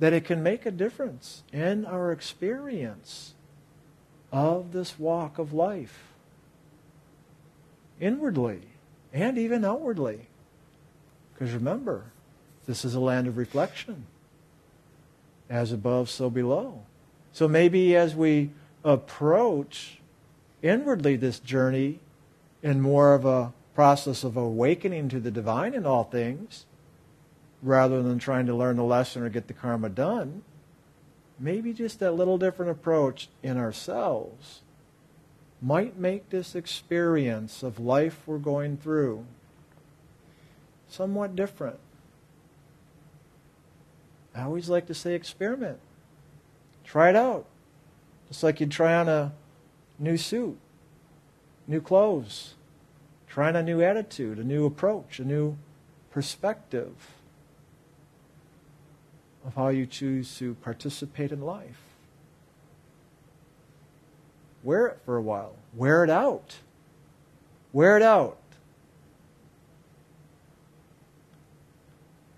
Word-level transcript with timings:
that 0.00 0.12
it 0.12 0.24
can 0.24 0.42
make 0.42 0.66
a 0.66 0.70
difference 0.70 1.44
in 1.52 1.84
our 1.84 2.10
experience 2.10 3.34
of 4.32 4.72
this 4.72 4.98
walk 4.98 5.38
of 5.38 5.52
life, 5.52 6.08
inwardly 8.00 8.62
and 9.12 9.38
even 9.38 9.64
outwardly. 9.64 10.26
Because 11.34 11.52
remember, 11.54 12.04
this 12.66 12.84
is 12.84 12.94
a 12.94 13.00
land 13.00 13.26
of 13.26 13.36
reflection. 13.36 14.06
As 15.48 15.72
above, 15.72 16.08
so 16.08 16.30
below. 16.30 16.82
So 17.32 17.48
maybe 17.48 17.96
as 17.96 18.14
we 18.14 18.50
approach 18.84 19.98
inwardly 20.62 21.16
this 21.16 21.40
journey 21.40 21.98
in 22.62 22.80
more 22.80 23.14
of 23.14 23.24
a 23.24 23.52
process 23.74 24.24
of 24.24 24.36
awakening 24.36 25.08
to 25.08 25.20
the 25.20 25.30
divine 25.30 25.74
in 25.74 25.84
all 25.86 26.04
things, 26.04 26.66
rather 27.62 28.02
than 28.02 28.18
trying 28.18 28.46
to 28.46 28.54
learn 28.54 28.76
the 28.76 28.84
lesson 28.84 29.22
or 29.22 29.28
get 29.28 29.46
the 29.46 29.54
karma 29.54 29.88
done, 29.88 30.42
maybe 31.38 31.72
just 31.72 31.98
that 32.00 32.12
little 32.12 32.38
different 32.38 32.70
approach 32.70 33.28
in 33.42 33.56
ourselves 33.56 34.60
might 35.62 35.98
make 35.98 36.30
this 36.30 36.54
experience 36.54 37.62
of 37.62 37.78
life 37.78 38.22
we're 38.26 38.38
going 38.38 38.76
through 38.76 39.26
somewhat 40.88 41.36
different. 41.36 41.78
I 44.34 44.42
always 44.42 44.68
like 44.68 44.86
to 44.86 44.94
say 44.94 45.14
experiment. 45.14 45.78
Try 46.84 47.10
it 47.10 47.16
out. 47.16 47.46
Just 48.28 48.42
like 48.42 48.60
you'd 48.60 48.70
try 48.70 48.94
on 48.94 49.08
a 49.08 49.32
new 49.98 50.16
suit, 50.16 50.58
new 51.66 51.80
clothes, 51.80 52.54
trying 53.28 53.56
a 53.56 53.62
new 53.62 53.82
attitude, 53.82 54.38
a 54.38 54.44
new 54.44 54.66
approach, 54.66 55.18
a 55.18 55.24
new 55.24 55.56
perspective 56.10 56.92
of 59.46 59.54
how 59.54 59.68
you 59.68 59.86
choose 59.86 60.36
to 60.38 60.54
participate 60.56 61.32
in 61.32 61.40
life. 61.40 61.80
Wear 64.62 64.86
it 64.86 64.98
for 65.04 65.16
a 65.16 65.22
while. 65.22 65.54
Wear 65.74 66.04
it 66.04 66.10
out. 66.10 66.56
Wear 67.72 67.96
it 67.96 68.02
out. 68.02 68.36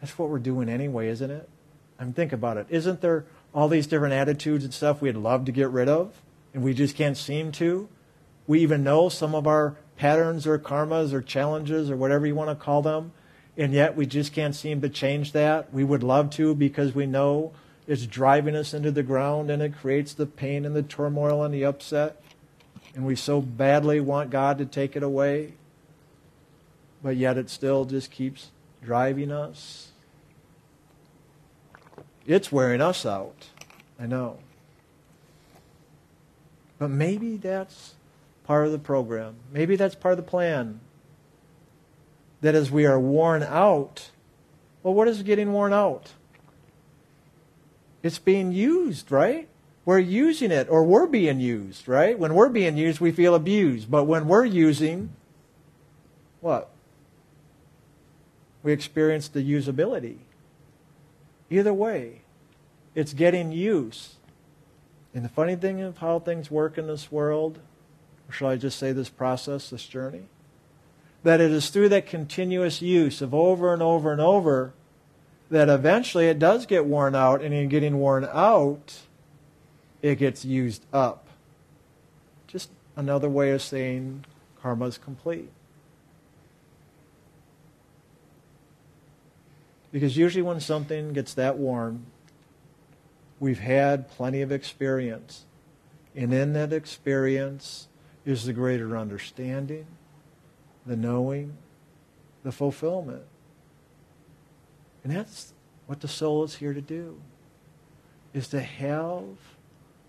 That's 0.00 0.18
what 0.18 0.28
we're 0.28 0.38
doing 0.38 0.68
anyway, 0.68 1.08
isn't 1.08 1.30
it? 1.30 1.48
I 1.98 2.04
mean, 2.04 2.12
think 2.12 2.32
about 2.32 2.56
it. 2.56 2.66
Isn't 2.68 3.00
there 3.00 3.24
all 3.54 3.68
these 3.68 3.86
different 3.86 4.14
attitudes 4.14 4.64
and 4.64 4.74
stuff 4.74 5.00
we'd 5.00 5.16
love 5.16 5.44
to 5.44 5.52
get 5.52 5.70
rid 5.70 5.88
of, 5.88 6.20
and 6.52 6.62
we 6.62 6.74
just 6.74 6.96
can't 6.96 7.16
seem 7.16 7.52
to? 7.52 7.88
We 8.46 8.60
even 8.60 8.82
know 8.82 9.08
some 9.08 9.34
of 9.34 9.46
our 9.46 9.76
patterns 9.96 10.46
or 10.46 10.58
karmas 10.58 11.12
or 11.12 11.22
challenges 11.22 11.90
or 11.90 11.96
whatever 11.96 12.26
you 12.26 12.34
want 12.34 12.50
to 12.50 12.56
call 12.56 12.82
them, 12.82 13.12
and 13.56 13.72
yet 13.72 13.96
we 13.96 14.06
just 14.06 14.32
can't 14.32 14.54
seem 14.54 14.80
to 14.80 14.88
change 14.88 15.32
that. 15.32 15.72
We 15.72 15.84
would 15.84 16.02
love 16.02 16.30
to 16.30 16.54
because 16.54 16.94
we 16.94 17.06
know 17.06 17.52
it's 17.86 18.06
driving 18.06 18.56
us 18.56 18.72
into 18.72 18.90
the 18.90 19.02
ground 19.02 19.50
and 19.50 19.62
it 19.62 19.76
creates 19.76 20.14
the 20.14 20.26
pain 20.26 20.64
and 20.64 20.74
the 20.74 20.82
turmoil 20.82 21.42
and 21.42 21.52
the 21.52 21.64
upset. 21.64 22.22
And 22.94 23.04
we 23.04 23.16
so 23.16 23.40
badly 23.40 24.00
want 24.00 24.30
God 24.30 24.58
to 24.58 24.66
take 24.66 24.96
it 24.96 25.02
away, 25.02 25.54
but 27.02 27.16
yet 27.16 27.36
it 27.36 27.50
still 27.50 27.84
just 27.84 28.10
keeps 28.10 28.50
driving 28.82 29.32
us. 29.32 29.88
It's 32.26 32.52
wearing 32.52 32.80
us 32.80 33.04
out. 33.04 33.48
I 33.98 34.06
know. 34.06 34.38
But 36.78 36.88
maybe 36.88 37.36
that's 37.36 37.94
part 38.44 38.66
of 38.66 38.72
the 38.72 38.78
program. 38.78 39.36
Maybe 39.52 39.76
that's 39.76 39.94
part 39.94 40.12
of 40.12 40.24
the 40.24 40.30
plan. 40.30 40.80
That 42.42 42.54
as 42.54 42.70
we 42.70 42.84
are 42.84 43.00
worn 43.00 43.42
out, 43.42 44.10
well, 44.82 44.94
what 44.94 45.08
is 45.08 45.22
getting 45.22 45.52
worn 45.52 45.72
out? 45.72 46.12
It's 48.02 48.18
being 48.18 48.52
used, 48.52 49.10
right? 49.10 49.48
We're 49.84 49.98
using 49.98 50.50
it, 50.50 50.68
or 50.68 50.84
we're 50.84 51.06
being 51.06 51.40
used, 51.40 51.88
right? 51.88 52.18
When 52.18 52.34
we're 52.34 52.48
being 52.48 52.76
used, 52.76 53.00
we 53.00 53.10
feel 53.10 53.34
abused. 53.34 53.90
But 53.90 54.04
when 54.04 54.28
we're 54.28 54.44
using, 54.44 55.10
what? 56.40 56.70
We 58.62 58.72
experience 58.72 59.28
the 59.28 59.42
usability. 59.42 60.18
Either 61.50 61.74
way, 61.74 62.22
it's 62.94 63.12
getting 63.12 63.52
use. 63.52 64.16
And 65.14 65.24
the 65.24 65.28
funny 65.28 65.56
thing 65.56 65.80
of 65.80 65.98
how 65.98 66.18
things 66.20 66.50
work 66.50 66.78
in 66.78 66.86
this 66.86 67.10
world, 67.10 67.58
or 68.28 68.32
shall 68.32 68.48
I 68.48 68.56
just 68.56 68.78
say 68.78 68.92
this 68.92 69.08
process, 69.08 69.70
this 69.70 69.86
journey, 69.86 70.22
that 71.22 71.40
it 71.40 71.50
is 71.50 71.70
through 71.70 71.88
that 71.90 72.06
continuous 72.06 72.82
use 72.82 73.22
of 73.22 73.32
over 73.32 73.72
and 73.72 73.82
over 73.82 74.12
and 74.12 74.20
over 74.20 74.72
that 75.50 75.68
eventually 75.68 76.28
it 76.28 76.38
does 76.38 76.64
get 76.64 76.86
worn 76.86 77.14
out, 77.14 77.42
and 77.42 77.52
in 77.52 77.68
getting 77.68 77.98
worn 77.98 78.26
out, 78.32 79.00
it 80.00 80.16
gets 80.16 80.44
used 80.44 80.84
up. 80.92 81.26
Just 82.46 82.70
another 82.96 83.28
way 83.28 83.50
of 83.50 83.60
saying 83.60 84.24
karma 84.60 84.86
is 84.86 84.96
complete. 84.96 85.50
Because 89.92 90.16
usually 90.16 90.42
when 90.42 90.58
something 90.58 91.12
gets 91.12 91.34
that 91.34 91.58
worn, 91.58 92.06
we've 93.38 93.60
had 93.60 94.10
plenty 94.10 94.40
of 94.40 94.50
experience. 94.50 95.44
And 96.16 96.32
in 96.32 96.54
that 96.54 96.72
experience 96.72 97.88
is 98.24 98.46
the 98.46 98.54
greater 98.54 98.96
understanding, 98.96 99.86
the 100.86 100.96
knowing, 100.96 101.56
the 102.42 102.52
fulfillment. 102.52 103.22
And 105.04 105.14
that's 105.14 105.52
what 105.86 106.00
the 106.00 106.08
soul 106.08 106.44
is 106.44 106.56
here 106.56 106.74
to 106.74 106.80
do, 106.80 107.20
is 108.32 108.48
to 108.48 108.60
have 108.60 109.24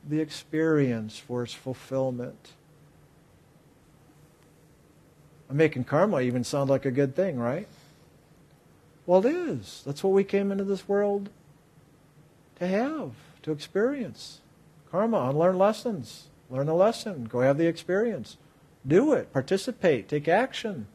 the 0.07 0.19
experience 0.19 1.17
for 1.17 1.43
its 1.43 1.53
fulfillment. 1.53 2.53
I'm 5.49 5.57
making 5.57 5.83
karma 5.83 6.21
even 6.21 6.43
sound 6.43 6.69
like 6.69 6.85
a 6.85 6.91
good 6.91 7.15
thing, 7.15 7.39
right? 7.39 7.67
Well, 9.05 9.25
it 9.25 9.29
is. 9.29 9.83
That's 9.85 10.03
what 10.03 10.13
we 10.13 10.23
came 10.23 10.51
into 10.51 10.63
this 10.63 10.87
world 10.87 11.29
to 12.59 12.67
have, 12.67 13.11
to 13.43 13.51
experience. 13.51 14.39
Karma, 14.89 15.29
unlearn 15.29 15.57
lessons. 15.57 16.27
Learn 16.49 16.69
a 16.69 16.75
lesson. 16.75 17.25
Go 17.25 17.41
have 17.41 17.57
the 17.57 17.67
experience. 17.67 18.37
Do 18.85 19.13
it. 19.13 19.31
Participate. 19.31 20.07
Take 20.09 20.27
action. 20.27 20.87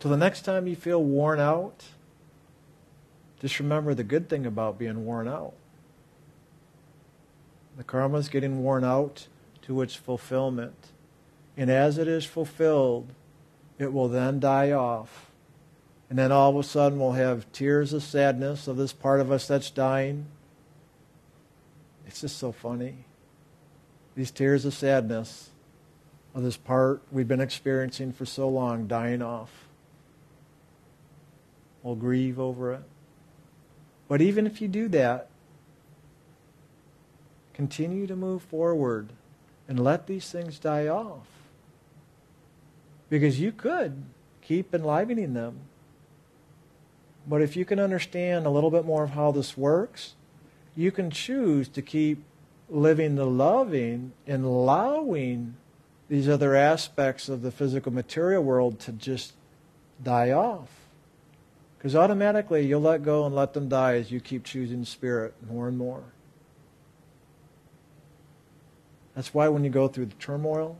So 0.00 0.08
the 0.08 0.16
next 0.16 0.42
time 0.42 0.66
you 0.66 0.74
feel 0.74 1.02
worn 1.02 1.38
out, 1.38 1.84
just 3.40 3.60
remember 3.60 3.94
the 3.94 4.04
good 4.04 4.28
thing 4.28 4.46
about 4.46 4.78
being 4.78 5.04
worn 5.04 5.28
out. 5.28 5.54
The 7.76 7.84
karma 7.84 8.18
is 8.18 8.28
getting 8.28 8.62
worn 8.62 8.84
out 8.84 9.28
to 9.62 9.80
its 9.80 9.94
fulfillment. 9.94 10.88
And 11.56 11.70
as 11.70 11.98
it 11.98 12.08
is 12.08 12.24
fulfilled, 12.24 13.12
it 13.78 13.92
will 13.92 14.08
then 14.08 14.40
die 14.40 14.72
off. 14.72 15.30
And 16.10 16.18
then 16.18 16.32
all 16.32 16.50
of 16.50 16.56
a 16.56 16.62
sudden 16.62 16.98
we'll 16.98 17.12
have 17.12 17.50
tears 17.52 17.92
of 17.92 18.02
sadness 18.02 18.68
of 18.68 18.76
this 18.76 18.92
part 18.92 19.20
of 19.20 19.30
us 19.30 19.46
that's 19.46 19.70
dying. 19.70 20.26
It's 22.06 22.20
just 22.20 22.38
so 22.38 22.52
funny. 22.52 23.04
These 24.14 24.30
tears 24.30 24.64
of 24.64 24.74
sadness 24.74 25.50
of 26.34 26.42
this 26.42 26.56
part 26.56 27.02
we've 27.10 27.28
been 27.28 27.40
experiencing 27.40 28.12
for 28.12 28.24
so 28.24 28.48
long 28.48 28.86
dying 28.86 29.22
off. 29.22 29.50
We'll 31.82 31.96
grieve 31.96 32.38
over 32.38 32.72
it. 32.72 32.82
But 34.08 34.20
even 34.20 34.46
if 34.46 34.60
you 34.60 34.68
do 34.68 34.88
that, 34.88 35.28
continue 37.54 38.06
to 38.06 38.16
move 38.16 38.42
forward 38.42 39.10
and 39.68 39.82
let 39.82 40.06
these 40.06 40.30
things 40.30 40.58
die 40.58 40.86
off. 40.86 41.26
Because 43.08 43.40
you 43.40 43.52
could 43.52 44.04
keep 44.42 44.74
enlivening 44.74 45.34
them. 45.34 45.60
But 47.26 47.42
if 47.42 47.56
you 47.56 47.64
can 47.64 47.78
understand 47.78 48.46
a 48.46 48.50
little 48.50 48.70
bit 48.70 48.84
more 48.84 49.04
of 49.04 49.10
how 49.10 49.32
this 49.32 49.56
works, 49.56 50.14
you 50.74 50.90
can 50.90 51.10
choose 51.10 51.68
to 51.68 51.82
keep 51.82 52.24
living 52.68 53.16
the 53.16 53.26
loving 53.26 54.12
and 54.26 54.44
allowing 54.44 55.56
these 56.08 56.28
other 56.28 56.54
aspects 56.54 57.28
of 57.28 57.42
the 57.42 57.50
physical 57.50 57.92
material 57.92 58.42
world 58.42 58.78
to 58.80 58.92
just 58.92 59.32
die 60.02 60.30
off. 60.30 60.68
Because 61.78 61.96
automatically 61.96 62.66
you'll 62.66 62.80
let 62.80 63.02
go 63.02 63.26
and 63.26 63.34
let 63.34 63.54
them 63.54 63.68
die 63.68 63.94
as 63.94 64.10
you 64.10 64.20
keep 64.20 64.44
choosing 64.44 64.84
spirit 64.84 65.34
more 65.48 65.68
and 65.68 65.76
more. 65.76 66.04
That's 69.14 69.34
why 69.34 69.48
when 69.48 69.64
you 69.64 69.70
go 69.70 69.88
through 69.88 70.06
the 70.06 70.14
turmoil 70.14 70.78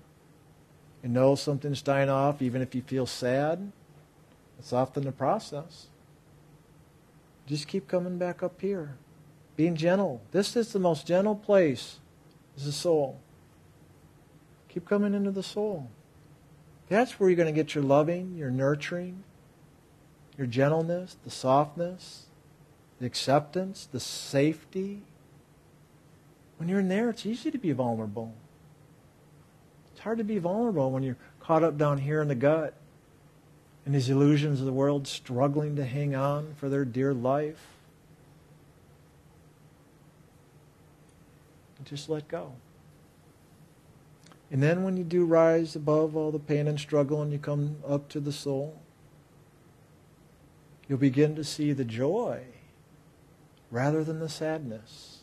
and 1.02 1.12
know 1.12 1.34
something's 1.34 1.82
dying 1.82 2.08
off, 2.08 2.40
even 2.40 2.62
if 2.62 2.74
you 2.74 2.82
feel 2.82 3.06
sad, 3.06 3.72
it's 4.58 4.72
often 4.72 5.04
the 5.04 5.12
process. 5.12 5.86
Just 7.46 7.66
keep 7.66 7.88
coming 7.88 8.18
back 8.18 8.42
up 8.42 8.60
here. 8.60 8.96
Being 9.62 9.76
gentle. 9.76 10.20
This 10.32 10.56
is 10.56 10.72
the 10.72 10.80
most 10.80 11.06
gentle 11.06 11.36
place, 11.36 12.00
is 12.56 12.64
the 12.64 12.72
soul. 12.72 13.20
Keep 14.68 14.88
coming 14.88 15.14
into 15.14 15.30
the 15.30 15.44
soul. 15.44 15.88
That's 16.88 17.20
where 17.20 17.30
you're 17.30 17.36
going 17.36 17.46
to 17.46 17.52
get 17.52 17.72
your 17.72 17.84
loving, 17.84 18.34
your 18.34 18.50
nurturing, 18.50 19.22
your 20.36 20.48
gentleness, 20.48 21.16
the 21.22 21.30
softness, 21.30 22.26
the 22.98 23.06
acceptance, 23.06 23.86
the 23.92 24.00
safety. 24.00 25.02
When 26.56 26.68
you're 26.68 26.80
in 26.80 26.88
there, 26.88 27.08
it's 27.10 27.24
easy 27.24 27.52
to 27.52 27.58
be 27.58 27.70
vulnerable. 27.70 28.34
It's 29.92 30.00
hard 30.00 30.18
to 30.18 30.24
be 30.24 30.38
vulnerable 30.38 30.90
when 30.90 31.04
you're 31.04 31.18
caught 31.38 31.62
up 31.62 31.78
down 31.78 31.98
here 31.98 32.20
in 32.20 32.26
the 32.26 32.34
gut 32.34 32.74
and 33.86 33.94
these 33.94 34.10
illusions 34.10 34.58
of 34.58 34.66
the 34.66 34.72
world 34.72 35.06
struggling 35.06 35.76
to 35.76 35.84
hang 35.84 36.16
on 36.16 36.54
for 36.56 36.68
their 36.68 36.84
dear 36.84 37.14
life. 37.14 37.71
Just 41.84 42.08
let 42.08 42.28
go. 42.28 42.52
And 44.50 44.62
then 44.62 44.84
when 44.84 44.96
you 44.96 45.04
do 45.04 45.24
rise 45.24 45.74
above 45.74 46.14
all 46.14 46.30
the 46.30 46.38
pain 46.38 46.68
and 46.68 46.78
struggle 46.78 47.22
and 47.22 47.32
you 47.32 47.38
come 47.38 47.76
up 47.88 48.08
to 48.10 48.20
the 48.20 48.32
soul, 48.32 48.80
you'll 50.86 50.98
begin 50.98 51.34
to 51.36 51.44
see 51.44 51.72
the 51.72 51.84
joy 51.84 52.42
rather 53.70 54.04
than 54.04 54.20
the 54.20 54.28
sadness. 54.28 55.20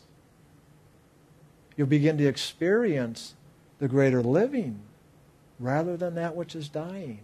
You'll 1.76 1.86
begin 1.86 2.18
to 2.18 2.26
experience 2.26 3.36
the 3.78 3.88
greater 3.88 4.22
living 4.22 4.80
rather 5.60 5.96
than 5.96 6.14
that 6.16 6.34
which 6.34 6.56
is 6.56 6.68
dying. 6.68 7.20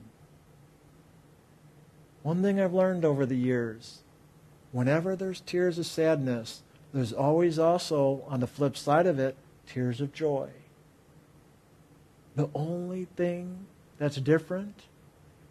One 2.22 2.42
thing 2.42 2.60
I've 2.60 2.72
learned 2.72 3.04
over 3.04 3.26
the 3.26 3.36
years 3.36 4.02
whenever 4.72 5.16
there's 5.16 5.40
tears 5.40 5.78
of 5.78 5.86
sadness, 5.86 6.62
there's 6.96 7.12
always 7.12 7.58
also, 7.58 8.24
on 8.26 8.40
the 8.40 8.46
flip 8.46 8.74
side 8.74 9.06
of 9.06 9.18
it, 9.18 9.36
tears 9.66 10.00
of 10.00 10.14
joy. 10.14 10.48
The 12.36 12.48
only 12.54 13.04
thing 13.04 13.66
that's 13.98 14.16
different 14.16 14.84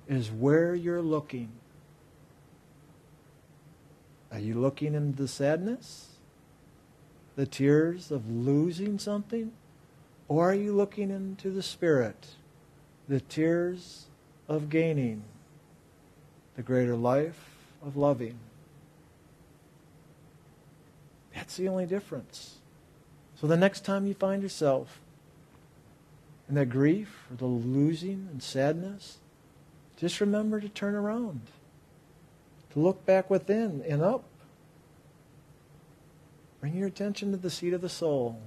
is 0.07 0.31
where 0.31 0.73
you're 0.73 1.03
looking. 1.03 1.51
Are 4.31 4.39
you 4.39 4.55
looking 4.55 4.95
into 4.95 5.21
the 5.21 5.27
sadness? 5.27 6.15
The 7.35 7.45
tears 7.45 8.09
of 8.09 8.27
losing 8.27 8.97
something? 8.97 9.51
Or 10.27 10.49
are 10.49 10.55
you 10.55 10.73
looking 10.73 11.11
into 11.11 11.51
the 11.51 11.61
spirit? 11.61 12.25
The 13.07 13.19
tears 13.19 14.05
of 14.47 14.71
gaining 14.71 15.21
the 16.55 16.63
greater 16.63 16.95
life 16.95 17.51
of 17.83 17.95
loving. 17.95 18.39
That's 21.35 21.57
the 21.57 21.67
only 21.67 21.85
difference. 21.85 22.55
So 23.39 23.45
the 23.45 23.57
next 23.57 23.83
time 23.83 24.07
you 24.07 24.13
find 24.13 24.41
yourself 24.41 25.01
in 26.47 26.55
that 26.55 26.69
grief 26.69 27.25
or 27.29 27.35
the 27.35 27.45
losing 27.45 28.29
and 28.31 28.41
sadness, 28.41 29.17
just 29.97 30.21
remember 30.21 30.59
to 30.61 30.69
turn 30.69 30.95
around, 30.95 31.41
to 32.71 32.79
look 32.79 33.05
back 33.05 33.29
within 33.29 33.83
and 33.87 34.01
up. 34.01 34.23
Bring 36.61 36.75
your 36.75 36.87
attention 36.87 37.31
to 37.31 37.37
the 37.37 37.49
seat 37.49 37.73
of 37.73 37.81
the 37.81 37.89
soul. 37.89 38.39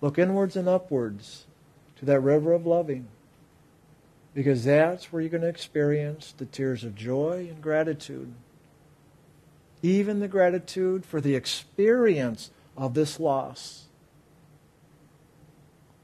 Look 0.00 0.18
inwards 0.18 0.56
and 0.56 0.68
upwards 0.68 1.46
to 1.96 2.04
that 2.04 2.20
river 2.20 2.52
of 2.52 2.66
loving. 2.66 3.08
Because 4.34 4.64
that's 4.64 5.12
where 5.12 5.22
you're 5.22 5.30
going 5.30 5.42
to 5.42 5.48
experience 5.48 6.34
the 6.36 6.46
tears 6.46 6.84
of 6.84 6.94
joy 6.94 7.48
and 7.50 7.60
gratitude. 7.62 8.32
Even 9.86 10.18
the 10.18 10.26
gratitude 10.26 11.06
for 11.06 11.20
the 11.20 11.36
experience 11.36 12.50
of 12.76 12.94
this 12.94 13.20
loss. 13.20 13.84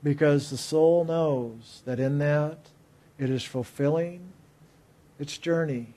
Because 0.05 0.51
the 0.51 0.57
soul 0.57 1.05
knows 1.05 1.83
that 1.85 1.99
in 1.99 2.19
that 2.19 2.69
it 3.19 3.29
is 3.29 3.43
fulfilling 3.43 4.33
its 5.19 5.37
journey 5.37 5.95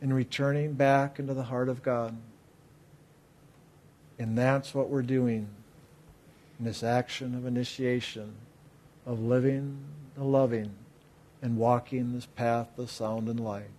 in 0.00 0.12
returning 0.12 0.74
back 0.74 1.18
into 1.18 1.34
the 1.34 1.42
heart 1.42 1.68
of 1.68 1.82
God. 1.82 2.16
And 4.16 4.38
that's 4.38 4.72
what 4.72 4.88
we're 4.88 5.02
doing 5.02 5.48
in 6.60 6.64
this 6.64 6.84
action 6.84 7.34
of 7.34 7.44
initiation, 7.44 8.34
of 9.04 9.18
living 9.18 9.78
the 10.14 10.22
loving 10.22 10.76
and 11.42 11.56
walking 11.56 12.12
this 12.12 12.26
path 12.26 12.78
of 12.78 12.88
sound 12.88 13.28
and 13.28 13.40
light. 13.40 13.77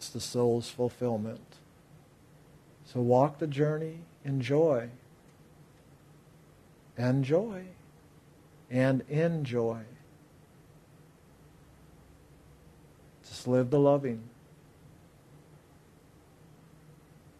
It's 0.00 0.08
the 0.08 0.18
soul's 0.18 0.70
fulfillment. 0.70 1.56
So 2.86 3.02
walk 3.02 3.38
the 3.38 3.46
journey 3.46 3.98
in 4.24 4.40
joy 4.40 4.88
and 6.96 7.22
joy 7.22 7.64
and 8.70 9.02
in 9.10 9.44
joy. 9.44 9.82
Just 13.28 13.46
live 13.46 13.68
the 13.68 13.78
loving. 13.78 14.22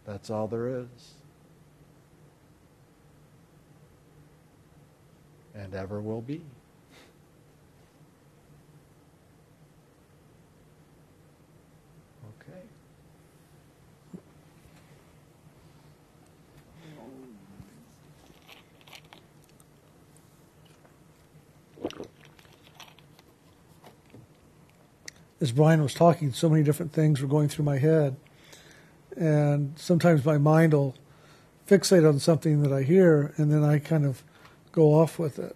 That's 0.05 0.29
all 0.29 0.47
there 0.47 0.67
is. 0.67 1.15
And 5.55 5.73
ever 5.73 5.99
will 5.99 6.21
be. 6.21 6.43
As 25.41 25.51
Brian 25.51 25.81
was 25.81 25.95
talking, 25.95 26.31
so 26.31 26.47
many 26.47 26.63
different 26.63 26.93
things 26.93 27.19
were 27.19 27.27
going 27.27 27.49
through 27.49 27.65
my 27.65 27.79
head. 27.79 28.15
And 29.17 29.73
sometimes 29.77 30.23
my 30.23 30.37
mind 30.37 30.73
will 30.73 30.95
fixate 31.67 32.07
on 32.07 32.19
something 32.19 32.61
that 32.61 32.71
I 32.71 32.83
hear, 32.83 33.33
and 33.37 33.51
then 33.51 33.63
I 33.63 33.79
kind 33.79 34.05
of 34.05 34.23
go 34.71 34.93
off 34.93 35.17
with 35.17 35.39
it. 35.39 35.55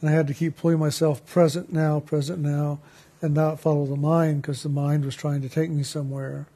And 0.00 0.10
I 0.10 0.12
had 0.12 0.26
to 0.26 0.34
keep 0.34 0.56
pulling 0.56 0.80
myself 0.80 1.24
present 1.24 1.72
now, 1.72 2.00
present 2.00 2.40
now, 2.40 2.80
and 3.22 3.32
not 3.32 3.60
follow 3.60 3.86
the 3.86 3.96
mind 3.96 4.42
because 4.42 4.62
the 4.62 4.68
mind 4.68 5.04
was 5.04 5.14
trying 5.14 5.40
to 5.42 5.48
take 5.48 5.70
me 5.70 5.82
somewhere. 5.82 6.46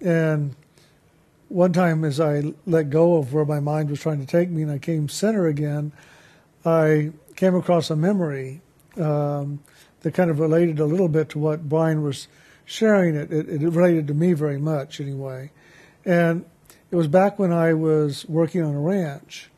And 0.00 0.54
one 1.48 1.72
time, 1.72 2.04
as 2.04 2.20
I 2.20 2.52
let 2.66 2.90
go 2.90 3.16
of 3.16 3.32
where 3.32 3.44
my 3.44 3.60
mind 3.60 3.88
was 3.88 4.00
trying 4.00 4.20
to 4.20 4.26
take 4.26 4.50
me 4.50 4.62
and 4.62 4.70
I 4.70 4.78
came 4.78 5.08
center 5.08 5.46
again, 5.46 5.92
I 6.64 7.12
came 7.36 7.54
across 7.54 7.88
a 7.88 7.96
memory. 7.96 8.60
Um, 8.98 9.60
that 10.00 10.14
kind 10.14 10.30
of 10.30 10.38
related 10.38 10.78
a 10.78 10.84
little 10.84 11.08
bit 11.08 11.28
to 11.30 11.38
what 11.38 11.68
Brian 11.68 12.02
was 12.02 12.28
sharing. 12.64 13.16
It, 13.16 13.32
it, 13.32 13.48
it 13.48 13.68
related 13.68 14.06
to 14.08 14.14
me 14.14 14.32
very 14.32 14.58
much, 14.58 15.00
anyway. 15.00 15.50
And 16.04 16.44
it 16.90 16.96
was 16.96 17.08
back 17.08 17.38
when 17.38 17.52
I 17.52 17.74
was 17.74 18.26
working 18.28 18.62
on 18.62 18.74
a 18.74 18.80
ranch. 18.80 19.50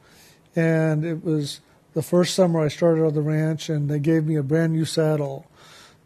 And 0.57 1.05
it 1.05 1.25
was 1.25 1.61
the 1.95 2.03
first 2.03 2.35
summer 2.35 2.61
I 2.61 2.69
started 2.69 3.05
on 3.05 3.15
the 3.15 3.23
ranch, 3.23 3.69
and 3.69 3.89
they 3.89 3.99
gave 3.99 4.25
me 4.25 4.37
a 4.37 4.43
brand 4.43 4.73
new 4.73 4.85
saddle 4.85 5.47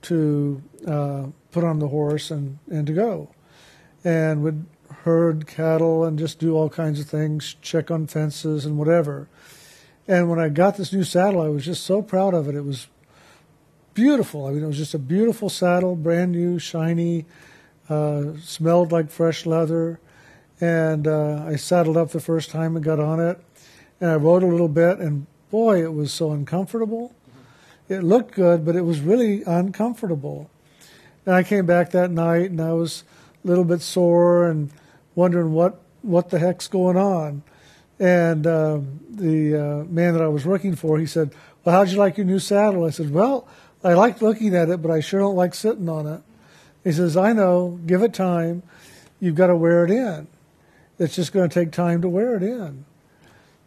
to 0.03 0.63
uh, 0.87 1.27
put 1.51 1.65
on 1.65 1.79
the 1.79 1.89
horse 1.89 2.31
and, 2.31 2.59
and 2.71 2.87
to 2.87 2.93
go. 2.93 3.31
And 4.05 4.43
would 4.43 4.67
herd 5.05 5.47
cattle 5.47 6.05
and 6.05 6.19
just 6.19 6.39
do 6.39 6.57
all 6.57 6.71
kinds 6.71 6.99
of 7.01 7.07
things, 7.07 7.57
check 7.61 7.91
on 7.91 8.07
fences 8.07 8.65
and 8.65 8.79
whatever. 8.79 9.29
And 10.09 10.29
when 10.29 10.39
I 10.39 10.49
got 10.49 10.77
this 10.77 10.93
new 10.93 11.05
saddle, 11.05 11.43
I 11.43 11.49
was 11.49 11.65
just 11.65 11.85
so 11.85 12.03
proud 12.03 12.35
of 12.35 12.49
it. 12.49 12.55
It 12.55 12.65
was 12.65 12.89
beautiful. 13.95 14.47
I 14.47 14.51
mean, 14.51 14.65
it 14.65 14.67
was 14.67 14.77
just 14.77 14.95
a 14.95 14.99
beautiful 14.99 15.49
saddle, 15.49 15.95
brand 15.97 16.33
new, 16.33 16.59
shiny, 16.59 17.25
uh, 17.89 18.37
smelled 18.43 18.93
like 18.93 19.11
fresh 19.11 19.47
leather. 19.47 20.01
And 20.61 21.07
uh, 21.07 21.45
I 21.47 21.57
saddled 21.57 21.97
up 21.97 22.11
the 22.11 22.21
first 22.21 22.51
time 22.51 22.77
and 22.77 22.85
got 22.85 23.01
on 23.01 23.21
it, 23.21 23.41
and 24.01 24.11
I 24.11 24.15
rode 24.17 24.43
a 24.43 24.47
little 24.47 24.69
bit, 24.69 24.99
and 24.99 25.27
boy, 25.51 25.83
it 25.83 25.93
was 25.93 26.13
so 26.13 26.33
uncomfortable. 26.33 27.15
It 27.89 28.03
looked 28.03 28.35
good, 28.35 28.65
but 28.65 28.77
it 28.77 28.83
was 28.83 29.01
really 29.01 29.43
uncomfortable. 29.43 30.51
And 31.27 31.35
I 31.35 31.43
came 31.43 31.67
back 31.67 31.91
that 31.91 32.11
night, 32.11 32.51
and 32.51 32.61
I 32.61 32.73
was 32.73 33.05
a 33.45 33.49
little 33.49 33.65
bit 33.65 33.81
sore 33.81 34.49
and 34.49 34.71
wondering 35.15 35.53
what 35.53 35.81
what 36.03 36.31
the 36.31 36.39
heck's 36.39 36.69
going 36.69 36.97
on. 36.97 37.43
And 37.99 38.47
uh, 38.47 38.81
the 39.11 39.57
uh, 39.57 39.85
man 39.85 40.15
that 40.15 40.23
I 40.23 40.29
was 40.29 40.45
working 40.45 40.77
for, 40.77 40.99
he 40.99 41.07
said, 41.07 41.35
"Well, 41.65 41.75
how'd 41.75 41.91
you 41.91 41.99
like 41.99 42.17
your 42.17 42.27
new 42.27 42.39
saddle?" 42.39 42.85
I 42.85 42.91
said, 42.91 43.13
"Well." 43.13 43.49
I 43.85 43.93
like 43.93 44.23
looking 44.23 44.55
at 44.57 44.71
it, 44.71 44.81
but 44.81 44.91
I 44.91 45.01
sure 45.01 45.21
don't 45.21 45.37
like 45.37 45.55
sitting 45.55 45.89
on 45.89 46.07
it. 46.07 46.23
He 46.83 46.93
says, 46.93 47.17
I 47.17 47.33
know, 47.33 47.79
give 47.87 48.03
it 48.03 48.15
time. 48.15 48.63
You've 49.21 49.35
got 49.35 49.49
to 49.49 49.57
wear 49.57 49.85
it 49.85 49.91
in. 49.91 50.27
It's 50.99 51.15
just 51.15 51.33
going 51.33 51.49
to 51.49 51.55
take 51.55 51.71
time 51.71 52.03
to 52.03 52.09
wear 52.09 52.37
it 52.37 52.43
in. 52.43 52.85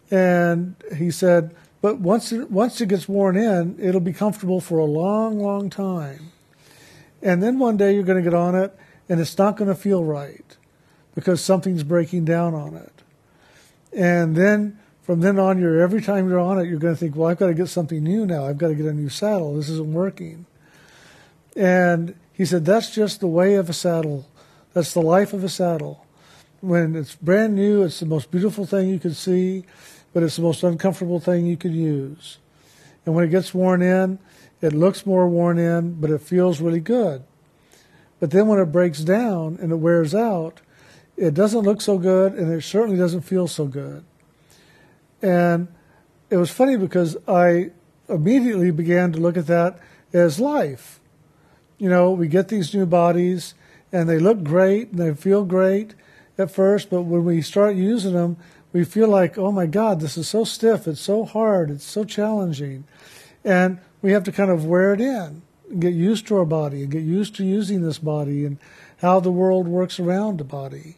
And 0.09 0.75
he 0.95 1.11
said, 1.11 1.55
but 1.81 1.99
once 1.99 2.31
it, 2.31 2.49
once 2.49 2.81
it 2.81 2.89
gets 2.89 3.07
worn 3.07 3.37
in, 3.37 3.77
it'll 3.79 4.01
be 4.01 4.13
comfortable 4.13 4.59
for 4.59 4.79
a 4.79 4.85
long, 4.85 5.39
long 5.39 5.69
time. 5.69 6.31
And 7.21 7.41
then 7.41 7.59
one 7.59 7.77
day 7.77 7.93
you're 7.93 8.03
going 8.03 8.23
to 8.23 8.29
get 8.29 8.33
on 8.33 8.55
it, 8.55 8.75
and 9.09 9.19
it's 9.19 9.37
not 9.37 9.57
going 9.57 9.69
to 9.69 9.75
feel 9.75 10.03
right 10.03 10.57
because 11.15 11.43
something's 11.43 11.83
breaking 11.83 12.25
down 12.25 12.53
on 12.53 12.75
it. 12.75 13.03
And 13.93 14.35
then 14.35 14.79
from 15.07 15.21
then 15.21 15.39
on, 15.39 15.57
you're 15.57 15.79
every 15.79 16.01
time 16.01 16.27
you're 16.27 16.37
on 16.37 16.59
it, 16.59 16.67
you're 16.67 16.79
going 16.79 16.93
to 16.93 16.99
think, 16.99 17.15
well, 17.15 17.29
I've 17.29 17.39
got 17.39 17.47
to 17.47 17.53
get 17.53 17.69
something 17.69 18.03
new 18.03 18.25
now. 18.25 18.45
I've 18.45 18.57
got 18.57 18.67
to 18.67 18.75
get 18.75 18.85
a 18.85 18.93
new 18.93 19.07
saddle. 19.07 19.55
This 19.55 19.69
isn't 19.69 19.93
working. 19.93 20.45
And 21.55 22.13
He 22.33 22.43
said, 22.43 22.65
That's 22.65 22.93
just 22.93 23.21
the 23.21 23.27
way 23.27 23.55
of 23.55 23.69
a 23.69 23.73
saddle. 23.73 24.27
That's 24.73 24.93
the 24.93 25.01
life 25.01 25.31
of 25.31 25.45
a 25.45 25.49
saddle. 25.49 26.05
When 26.59 26.93
it's 26.93 27.15
brand 27.15 27.55
new, 27.55 27.83
it's 27.83 28.01
the 28.01 28.05
most 28.05 28.31
beautiful 28.31 28.65
thing 28.65 28.89
you 28.89 28.99
could 28.99 29.15
see, 29.15 29.63
but 30.13 30.23
it's 30.23 30.35
the 30.35 30.41
most 30.41 30.61
uncomfortable 30.61 31.21
thing 31.21 31.45
you 31.45 31.55
could 31.55 31.73
use. 31.73 32.37
And 33.05 33.15
when 33.15 33.23
it 33.23 33.29
gets 33.29 33.53
worn 33.53 33.81
in, 33.81 34.19
it 34.59 34.73
looks 34.73 35.05
more 35.05 35.25
worn 35.29 35.57
in, 35.57 35.93
but 36.01 36.09
it 36.09 36.19
feels 36.19 36.59
really 36.59 36.81
good. 36.81 37.23
But 38.19 38.31
then 38.31 38.47
when 38.47 38.59
it 38.59 38.73
breaks 38.73 38.99
down 38.99 39.57
and 39.61 39.71
it 39.71 39.77
wears 39.77 40.13
out, 40.13 40.59
it 41.15 41.33
doesn't 41.33 41.61
look 41.61 41.79
so 41.79 41.97
good 41.97 42.33
and 42.33 42.51
it 42.51 42.61
certainly 42.63 42.97
doesn't 42.97 43.21
feel 43.21 43.47
so 43.47 43.67
good. 43.67 44.03
And 45.21 45.67
it 46.29 46.37
was 46.37 46.51
funny 46.51 46.77
because 46.77 47.17
I 47.27 47.71
immediately 48.09 48.71
began 48.71 49.11
to 49.13 49.19
look 49.19 49.37
at 49.37 49.47
that 49.47 49.79
as 50.13 50.39
life. 50.39 50.99
You 51.77 51.89
know, 51.89 52.11
we 52.11 52.27
get 52.27 52.47
these 52.47 52.73
new 52.73 52.85
bodies 52.85 53.53
and 53.91 54.09
they 54.09 54.19
look 54.19 54.43
great 54.43 54.91
and 54.91 54.99
they 54.99 55.13
feel 55.13 55.45
great 55.45 55.95
at 56.37 56.51
first, 56.51 56.89
but 56.89 57.01
when 57.01 57.25
we 57.25 57.41
start 57.41 57.75
using 57.75 58.13
them, 58.13 58.37
we 58.73 58.83
feel 58.83 59.07
like, 59.07 59.37
oh 59.37 59.51
my 59.51 59.65
God, 59.65 59.99
this 59.99 60.17
is 60.17 60.27
so 60.27 60.43
stiff, 60.43 60.87
it's 60.87 61.01
so 61.01 61.25
hard, 61.25 61.71
it's 61.71 61.85
so 61.85 62.03
challenging. 62.03 62.83
And 63.43 63.79
we 64.01 64.11
have 64.11 64.23
to 64.25 64.31
kind 64.31 64.51
of 64.51 64.65
wear 64.65 64.93
it 64.93 65.01
in, 65.01 65.41
get 65.79 65.93
used 65.93 66.27
to 66.27 66.37
our 66.37 66.45
body, 66.45 66.83
and 66.83 66.91
get 66.91 67.03
used 67.03 67.35
to 67.35 67.45
using 67.45 67.81
this 67.81 67.97
body 67.97 68.45
and 68.45 68.57
how 69.01 69.19
the 69.19 69.31
world 69.31 69.67
works 69.67 69.99
around 69.99 70.37
the 70.37 70.43
body. 70.43 70.97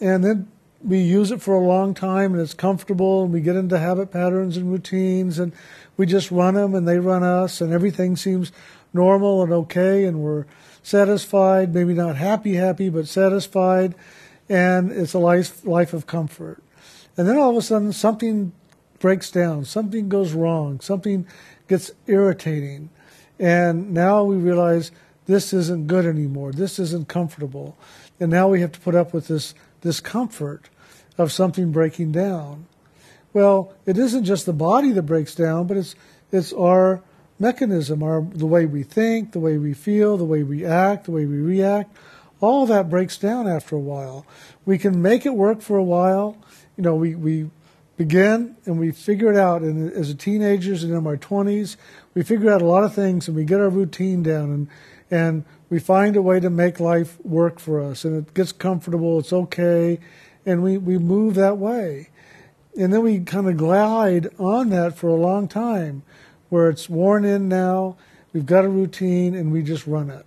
And 0.00 0.24
then 0.24 0.48
we 0.84 1.00
use 1.00 1.30
it 1.30 1.40
for 1.40 1.54
a 1.54 1.66
long 1.66 1.94
time 1.94 2.34
and 2.34 2.42
it's 2.42 2.52
comfortable 2.52 3.24
and 3.24 3.32
we 3.32 3.40
get 3.40 3.56
into 3.56 3.78
habit 3.78 4.10
patterns 4.10 4.56
and 4.56 4.70
routines 4.70 5.38
and 5.38 5.52
we 5.96 6.04
just 6.04 6.30
run 6.30 6.54
them 6.54 6.74
and 6.74 6.86
they 6.86 6.98
run 6.98 7.22
us 7.22 7.60
and 7.60 7.72
everything 7.72 8.16
seems 8.16 8.52
normal 8.92 9.42
and 9.42 9.52
okay 9.52 10.04
and 10.04 10.20
we're 10.20 10.44
satisfied, 10.82 11.72
maybe 11.72 11.94
not 11.94 12.16
happy, 12.16 12.54
happy, 12.54 12.90
but 12.90 13.08
satisfied. 13.08 13.94
And 14.48 14.92
it's 14.92 15.14
a 15.14 15.18
life, 15.18 15.64
life 15.64 15.94
of 15.94 16.06
comfort. 16.06 16.62
And 17.16 17.26
then 17.26 17.38
all 17.38 17.50
of 17.50 17.56
a 17.56 17.62
sudden 17.62 17.92
something 17.92 18.52
breaks 18.98 19.30
down, 19.30 19.64
something 19.64 20.10
goes 20.10 20.32
wrong, 20.32 20.80
something 20.80 21.26
gets 21.66 21.90
irritating. 22.06 22.90
And 23.38 23.94
now 23.94 24.22
we 24.22 24.36
realize 24.36 24.90
this 25.24 25.54
isn't 25.54 25.86
good 25.86 26.04
anymore. 26.04 26.52
This 26.52 26.78
isn't 26.78 27.08
comfortable. 27.08 27.78
And 28.20 28.30
now 28.30 28.48
we 28.48 28.60
have 28.60 28.72
to 28.72 28.80
put 28.80 28.94
up 28.94 29.14
with 29.14 29.28
this 29.28 29.54
discomfort 29.80 30.68
of 31.16 31.32
something 31.32 31.72
breaking 31.72 32.12
down. 32.12 32.66
Well, 33.32 33.72
it 33.86 33.98
isn't 33.98 34.24
just 34.24 34.46
the 34.46 34.52
body 34.52 34.92
that 34.92 35.02
breaks 35.02 35.34
down, 35.34 35.66
but 35.66 35.76
it's 35.76 35.94
it's 36.30 36.52
our 36.52 37.02
mechanism, 37.38 38.02
our 38.02 38.22
the 38.22 38.46
way 38.46 38.66
we 38.66 38.82
think, 38.82 39.32
the 39.32 39.40
way 39.40 39.58
we 39.58 39.74
feel, 39.74 40.16
the 40.16 40.24
way 40.24 40.42
we 40.42 40.64
act, 40.64 41.04
the 41.04 41.10
way 41.10 41.26
we 41.26 41.38
react. 41.38 41.94
All 42.40 42.66
that 42.66 42.90
breaks 42.90 43.16
down 43.16 43.48
after 43.48 43.76
a 43.76 43.80
while. 43.80 44.26
We 44.64 44.78
can 44.78 45.00
make 45.00 45.24
it 45.24 45.34
work 45.34 45.62
for 45.62 45.76
a 45.76 45.82
while. 45.82 46.36
You 46.76 46.82
know, 46.82 46.94
we, 46.94 47.14
we 47.14 47.50
begin 47.96 48.56
and 48.66 48.78
we 48.78 48.90
figure 48.90 49.30
it 49.30 49.36
out. 49.36 49.62
And 49.62 49.92
as 49.92 50.12
teenagers 50.14 50.82
and 50.82 50.92
in 50.92 51.06
our 51.06 51.16
20s, 51.16 51.76
we 52.12 52.22
figure 52.22 52.50
out 52.50 52.60
a 52.60 52.66
lot 52.66 52.84
of 52.84 52.94
things 52.94 53.28
and 53.28 53.36
we 53.36 53.44
get 53.44 53.60
our 53.60 53.70
routine 53.70 54.22
down 54.22 54.50
and, 54.50 54.68
and 55.10 55.44
we 55.70 55.78
find 55.78 56.16
a 56.16 56.22
way 56.22 56.40
to 56.40 56.50
make 56.50 56.80
life 56.80 57.18
work 57.24 57.58
for 57.58 57.80
us. 57.80 58.04
And 58.04 58.16
it 58.16 58.34
gets 58.34 58.52
comfortable, 58.52 59.20
it's 59.20 59.32
okay, 59.32 60.00
and 60.46 60.62
we, 60.62 60.78
we 60.78 60.98
move 60.98 61.34
that 61.34 61.58
way. 61.58 62.10
And 62.76 62.92
then 62.92 63.02
we 63.02 63.20
kind 63.20 63.48
of 63.48 63.56
glide 63.56 64.28
on 64.38 64.70
that 64.70 64.96
for 64.96 65.08
a 65.08 65.14
long 65.14 65.48
time 65.48 66.02
where 66.48 66.68
it's 66.68 66.88
worn 66.88 67.24
in 67.24 67.48
now, 67.48 67.96
we've 68.32 68.46
got 68.46 68.64
a 68.64 68.68
routine, 68.68 69.34
and 69.34 69.52
we 69.52 69.62
just 69.62 69.86
run 69.86 70.10
it. 70.10 70.26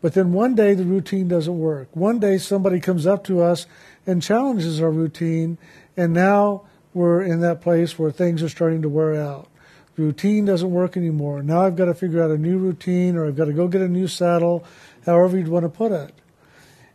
But 0.00 0.14
then 0.14 0.32
one 0.32 0.54
day 0.54 0.74
the 0.74 0.84
routine 0.84 1.28
doesn't 1.28 1.58
work. 1.58 1.88
One 1.94 2.18
day 2.18 2.38
somebody 2.38 2.80
comes 2.80 3.06
up 3.06 3.24
to 3.24 3.42
us 3.42 3.66
and 4.06 4.22
challenges 4.22 4.80
our 4.80 4.90
routine, 4.90 5.58
and 5.96 6.12
now 6.12 6.62
we're 6.94 7.22
in 7.22 7.40
that 7.40 7.60
place 7.60 7.98
where 7.98 8.10
things 8.10 8.42
are 8.42 8.48
starting 8.48 8.82
to 8.82 8.88
wear 8.88 9.14
out. 9.14 9.48
Routine 9.96 10.44
doesn't 10.44 10.70
work 10.70 10.96
anymore. 10.96 11.42
Now 11.42 11.62
I've 11.62 11.76
got 11.76 11.86
to 11.86 11.94
figure 11.94 12.22
out 12.22 12.30
a 12.30 12.38
new 12.38 12.56
routine, 12.56 13.16
or 13.16 13.26
I've 13.26 13.36
got 13.36 13.46
to 13.46 13.52
go 13.52 13.66
get 13.66 13.82
a 13.82 13.88
new 13.88 14.06
saddle, 14.06 14.64
however 15.04 15.36
you'd 15.36 15.48
want 15.48 15.64
to 15.64 15.68
put 15.68 15.90
it. 15.90 16.14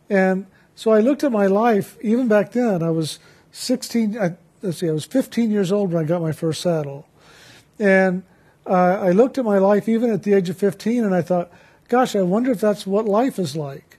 And 0.08 0.46
so 0.76 0.90
I 0.90 1.00
looked 1.00 1.24
at 1.24 1.32
my 1.32 1.46
life, 1.46 1.96
even 2.02 2.28
back 2.28 2.52
then, 2.52 2.82
I 2.82 2.90
was 2.90 3.18
16, 3.52 4.18
I, 4.18 4.36
let's 4.62 4.78
see, 4.78 4.88
I 4.88 4.92
was 4.92 5.04
15 5.04 5.50
years 5.50 5.70
old 5.70 5.92
when 5.92 6.02
I 6.02 6.06
got 6.06 6.20
my 6.20 6.32
first 6.32 6.60
saddle. 6.60 7.06
And 7.78 8.24
uh, 8.66 8.98
I 9.00 9.10
looked 9.10 9.38
at 9.38 9.44
my 9.44 9.58
life 9.58 9.88
even 9.88 10.10
at 10.10 10.22
the 10.22 10.32
age 10.32 10.48
of 10.48 10.56
15 10.56 11.04
and 11.04 11.14
I 11.14 11.22
thought, 11.22 11.50
gosh, 11.88 12.16
I 12.16 12.22
wonder 12.22 12.50
if 12.50 12.60
that's 12.60 12.86
what 12.86 13.04
life 13.04 13.38
is 13.38 13.56
like. 13.56 13.98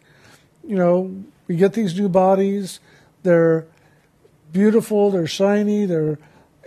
You 0.68 0.76
know, 0.76 1.24
we 1.48 1.56
get 1.56 1.74
these 1.74 1.98
new 1.98 2.10
bodies, 2.10 2.80
they're 3.24 3.66
beautiful, 4.52 5.12
they're 5.12 5.28
shiny, 5.28 5.86
they're 5.86 6.18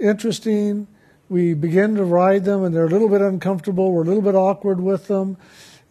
interesting. 0.00 0.86
We 1.28 1.54
begin 1.54 1.96
to 1.96 2.04
ride 2.04 2.44
them 2.44 2.64
and 2.64 2.74
they're 2.74 2.86
a 2.86 2.90
little 2.90 3.08
bit 3.08 3.20
uncomfortable, 3.20 3.92
we're 3.92 4.02
a 4.02 4.06
little 4.06 4.22
bit 4.22 4.34
awkward 4.34 4.80
with 4.80 5.08
them. 5.08 5.36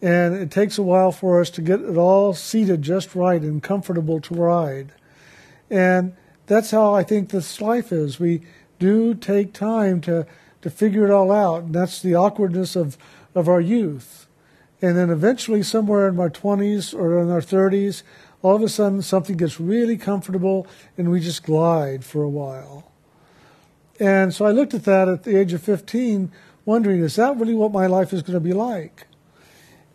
And 0.00 0.34
it 0.34 0.50
takes 0.50 0.78
a 0.78 0.82
while 0.82 1.10
for 1.10 1.40
us 1.40 1.50
to 1.50 1.62
get 1.62 1.80
it 1.80 1.96
all 1.96 2.32
seated 2.32 2.82
just 2.82 3.14
right 3.14 3.42
and 3.42 3.62
comfortable 3.62 4.20
to 4.20 4.34
ride. 4.34 4.92
And 5.70 6.14
that's 6.46 6.70
how 6.70 6.94
I 6.94 7.02
think 7.02 7.30
this 7.30 7.60
life 7.60 7.92
is. 7.92 8.20
We 8.20 8.42
do 8.78 9.14
take 9.14 9.52
time 9.52 10.00
to, 10.02 10.26
to 10.62 10.70
figure 10.70 11.04
it 11.04 11.10
all 11.10 11.32
out. 11.32 11.64
And 11.64 11.74
that's 11.74 12.00
the 12.00 12.14
awkwardness 12.14 12.76
of, 12.76 12.96
of 13.34 13.48
our 13.48 13.60
youth. 13.60 14.26
And 14.80 14.96
then 14.96 15.10
eventually, 15.10 15.64
somewhere 15.64 16.08
in 16.08 16.20
our 16.20 16.30
20s 16.30 16.94
or 16.94 17.20
in 17.20 17.30
our 17.30 17.40
30s, 17.40 18.04
all 18.42 18.54
of 18.54 18.62
a 18.62 18.68
sudden 18.68 19.02
something 19.02 19.36
gets 19.36 19.58
really 19.58 19.96
comfortable 19.96 20.66
and 20.96 21.10
we 21.10 21.18
just 21.18 21.42
glide 21.42 22.04
for 22.04 22.22
a 22.22 22.28
while. 22.28 22.92
And 23.98 24.32
so 24.32 24.46
I 24.46 24.52
looked 24.52 24.74
at 24.74 24.84
that 24.84 25.08
at 25.08 25.24
the 25.24 25.36
age 25.36 25.52
of 25.52 25.62
15, 25.62 26.30
wondering, 26.64 27.00
is 27.00 27.16
that 27.16 27.36
really 27.36 27.54
what 27.54 27.72
my 27.72 27.86
life 27.86 28.12
is 28.12 28.22
going 28.22 28.34
to 28.34 28.40
be 28.40 28.52
like? 28.52 29.07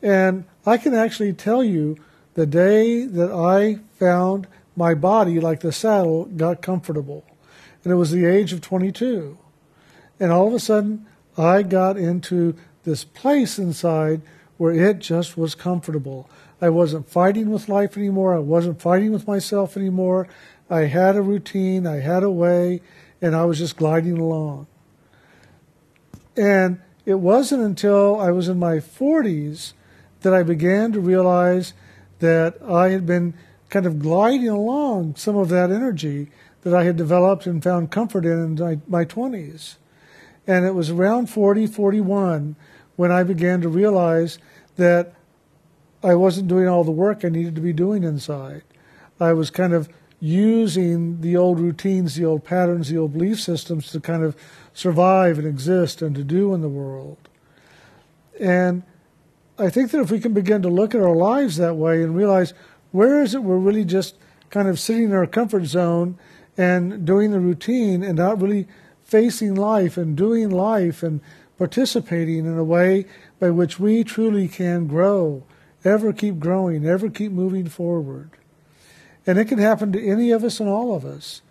And 0.04 0.44
I 0.66 0.78
can 0.78 0.94
actually 0.94 1.32
tell 1.32 1.64
you 1.64 1.98
the 2.34 2.46
day 2.46 3.06
that 3.06 3.32
I 3.32 3.80
found 3.98 4.48
my 4.76 4.94
body, 4.94 5.40
like 5.40 5.62
the 5.62 5.72
saddle, 5.72 6.26
got 6.26 6.62
comfortable. 6.62 7.24
And 7.84 7.94
it 7.94 7.96
was 7.96 8.12
the 8.12 8.26
age 8.26 8.52
of 8.52 8.60
22. 8.62 9.38
And 10.20 10.32
all 10.32 10.48
of 10.48 10.54
a 10.54 10.60
sudden, 10.60 11.06
I 11.38 11.64
got 11.64 11.98
into 11.98 12.56
this 12.84 13.06
place 13.06 13.58
inside 13.58 14.22
where 14.58 14.74
it 14.74 15.00
just 15.00 15.38
was 15.38 15.56
comfortable. 15.56 16.30
I 16.62 16.70
wasn't 16.70 17.10
fighting 17.10 17.50
with 17.50 17.70
life 17.70 17.98
anymore. 17.98 18.36
I 18.36 18.40
wasn't 18.40 18.82
fighting 18.82 19.12
with 19.12 19.28
myself 19.28 19.78
anymore. 19.78 20.28
I 20.70 20.82
had 20.82 21.16
a 21.16 21.22
routine, 21.22 21.88
I 21.88 22.00
had 22.00 22.24
a 22.24 22.32
way, 22.32 22.82
and 23.22 23.36
I 23.36 23.46
was 23.46 23.58
just 23.58 23.78
gliding 23.78 24.18
along. 24.18 24.68
And 26.36 26.82
it 27.06 27.16
wasn't 27.16 27.64
until 27.64 28.20
I 28.20 28.32
was 28.32 28.50
in 28.50 28.60
my 28.60 28.78
40s 28.78 29.74
that 30.24 30.34
I 30.34 30.44
began 30.44 30.92
to 30.92 31.00
realize 31.00 31.74
that 32.20 32.58
I 32.62 32.90
had 32.90 33.06
been 33.06 33.34
kind 33.70 33.86
of 33.86 34.00
gliding 34.00 34.50
along 34.50 35.16
some 35.16 35.36
of 35.36 35.50
that 35.50 35.72
energy 35.72 36.30
that 36.62 36.74
I 36.74 36.84
had 36.84 36.96
developed 36.96 37.46
and 37.46 37.64
found 37.64 37.92
comfort 37.92 38.26
in 38.26 38.44
in 38.44 38.56
my, 38.56 38.80
my 38.88 39.06
20s. 39.06 39.76
And 40.48 40.66
it 40.66 40.74
was 40.74 40.90
around 40.90 41.28
40, 41.28 41.68
41 41.68 42.56
when 42.96 43.12
I 43.12 43.24
began 43.24 43.62
to 43.62 43.70
realize 43.70 44.38
that 44.76 45.14
I 46.04 46.16
wasn't 46.16 46.48
doing 46.48 46.68
all 46.68 46.84
the 46.84 46.92
work 46.92 47.24
I 47.24 47.30
needed 47.30 47.56
to 47.56 47.62
be 47.62 47.74
doing 47.74 48.04
inside. 48.04 48.64
I 49.20 49.34
was 49.34 49.50
kind 49.50 49.74
of 49.74 49.90
using 50.20 51.22
the 51.22 51.36
old 51.36 51.60
routines, 51.60 52.16
the 52.16 52.26
old 52.26 52.44
patterns, 52.44 52.90
the 52.90 52.98
old 52.98 53.14
belief 53.14 53.42
systems 53.42 53.92
to 53.92 54.00
kind 54.00 54.24
of 54.24 54.36
survive 54.74 55.38
and 55.38 55.48
exist 55.48 56.02
and 56.02 56.16
to 56.16 56.24
do 56.24 56.54
in 56.54 56.62
the 56.62 56.70
world. 56.70 57.18
And 58.40 58.84
I 59.64 59.70
think 59.70 59.92
that 59.92 60.02
if 60.02 60.12
we 60.12 60.20
can 60.20 60.34
begin 60.34 60.62
to 60.64 60.70
look 60.70 60.94
at 60.94 61.00
our 61.00 61.16
lives 61.16 61.56
that 61.56 61.78
way 61.78 62.04
and 62.04 62.18
realize 62.18 62.54
where 62.92 63.24
is 63.24 63.34
it 63.34 63.44
we're 63.44 63.56
really 63.56 63.86
just 63.86 64.16
kind 64.50 64.68
of 64.68 64.78
sitting 64.78 65.06
in 65.06 65.14
our 65.14 65.26
comfort 65.26 65.64
zone 65.64 66.20
and 66.58 67.06
doing 67.06 67.32
the 67.32 67.40
routine 67.40 68.04
and 68.04 68.18
not 68.18 68.42
really 68.42 68.68
facing 69.06 69.56
life 69.56 69.96
and 69.96 70.18
doing 70.18 70.50
life 70.50 71.02
and 71.02 71.22
participating 71.58 72.40
in 72.40 72.58
a 72.58 72.64
way 72.64 73.06
by 73.40 73.52
which 73.52 73.80
we 73.80 74.04
truly 74.04 74.50
can 74.50 74.86
grow, 74.86 75.44
ever 75.86 76.12
keep 76.12 76.40
growing, 76.40 76.86
ever 76.86 77.10
keep 77.10 77.32
moving 77.32 77.70
forward. 77.70 78.32
And 79.26 79.40
it 79.40 79.46
can 79.46 79.60
happen 79.60 79.94
to 79.94 80.06
any 80.06 80.32
of 80.32 80.44
us 80.44 80.60
and 80.60 80.68
all 80.68 80.94
of 80.94 81.06
us 81.06 81.42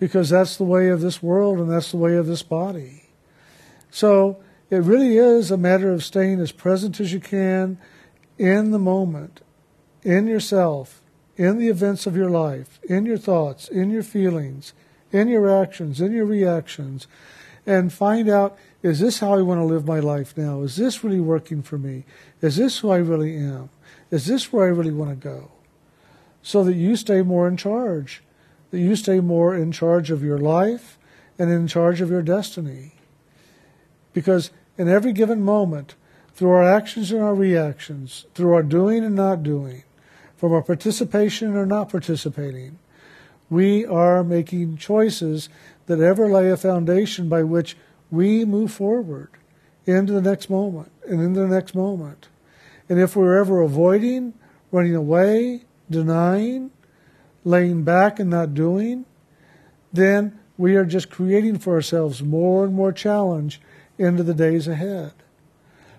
because 0.00 0.30
that's 0.30 0.56
the 0.56 0.64
way 0.64 0.88
of 0.88 1.00
this 1.00 1.22
world 1.22 1.60
and 1.60 1.70
that's 1.70 1.92
the 1.92 1.96
way 1.96 2.16
of 2.16 2.26
this 2.26 2.42
body. 2.42 3.04
So 3.92 4.42
it 4.72 4.78
really 4.78 5.18
is 5.18 5.50
a 5.50 5.58
matter 5.58 5.92
of 5.92 6.02
staying 6.02 6.40
as 6.40 6.50
present 6.50 6.98
as 6.98 7.12
you 7.12 7.20
can 7.20 7.76
in 8.38 8.70
the 8.70 8.78
moment, 8.78 9.42
in 10.02 10.26
yourself, 10.26 11.02
in 11.36 11.58
the 11.58 11.68
events 11.68 12.06
of 12.06 12.16
your 12.16 12.30
life, 12.30 12.80
in 12.82 13.04
your 13.04 13.18
thoughts, 13.18 13.68
in 13.68 13.90
your 13.90 14.02
feelings, 14.02 14.72
in 15.12 15.28
your 15.28 15.62
actions, 15.62 16.00
in 16.00 16.12
your 16.12 16.24
reactions, 16.24 17.06
and 17.66 17.92
find 17.92 18.30
out 18.30 18.56
is 18.82 18.98
this 18.98 19.18
how 19.18 19.34
I 19.34 19.42
want 19.42 19.60
to 19.60 19.64
live 19.66 19.86
my 19.86 20.00
life 20.00 20.38
now? 20.38 20.62
Is 20.62 20.76
this 20.76 21.04
really 21.04 21.20
working 21.20 21.60
for 21.62 21.76
me? 21.76 22.04
Is 22.40 22.56
this 22.56 22.78
who 22.78 22.90
I 22.90 22.96
really 22.96 23.36
am? 23.36 23.68
Is 24.10 24.24
this 24.24 24.54
where 24.54 24.64
I 24.64 24.70
really 24.70 24.90
want 24.90 25.10
to 25.10 25.16
go? 25.16 25.50
So 26.42 26.64
that 26.64 26.76
you 26.76 26.96
stay 26.96 27.20
more 27.20 27.46
in 27.46 27.58
charge, 27.58 28.22
that 28.70 28.80
you 28.80 28.96
stay 28.96 29.20
more 29.20 29.54
in 29.54 29.70
charge 29.70 30.10
of 30.10 30.24
your 30.24 30.38
life 30.38 30.98
and 31.38 31.50
in 31.50 31.68
charge 31.68 32.00
of 32.00 32.08
your 32.08 32.22
destiny. 32.22 32.94
Because 34.14 34.50
in 34.78 34.88
every 34.88 35.12
given 35.12 35.42
moment, 35.42 35.94
through 36.34 36.50
our 36.50 36.64
actions 36.64 37.12
and 37.12 37.22
our 37.22 37.34
reactions, 37.34 38.26
through 38.34 38.54
our 38.54 38.62
doing 38.62 39.04
and 39.04 39.14
not 39.14 39.42
doing, 39.42 39.84
from 40.36 40.52
our 40.52 40.62
participation 40.62 41.54
or 41.54 41.66
not 41.66 41.90
participating, 41.90 42.78
we 43.50 43.84
are 43.84 44.24
making 44.24 44.78
choices 44.78 45.48
that 45.86 46.00
ever 46.00 46.28
lay 46.28 46.50
a 46.50 46.56
foundation 46.56 47.28
by 47.28 47.42
which 47.42 47.76
we 48.10 48.44
move 48.44 48.72
forward 48.72 49.28
into 49.86 50.12
the 50.12 50.22
next 50.22 50.48
moment 50.48 50.90
and 51.06 51.20
into 51.20 51.40
the 51.40 51.48
next 51.48 51.74
moment. 51.74 52.28
And 52.88 52.98
if 52.98 53.14
we're 53.14 53.38
ever 53.38 53.60
avoiding, 53.60 54.34
running 54.70 54.94
away, 54.94 55.64
denying, 55.90 56.70
laying 57.44 57.84
back 57.84 58.18
and 58.18 58.30
not 58.30 58.54
doing, 58.54 59.04
then 59.92 60.38
we 60.56 60.76
are 60.76 60.84
just 60.84 61.10
creating 61.10 61.58
for 61.58 61.74
ourselves 61.74 62.22
more 62.22 62.64
and 62.64 62.74
more 62.74 62.92
challenge 62.92 63.60
into 64.02 64.22
the 64.22 64.34
days 64.34 64.68
ahead. 64.68 65.12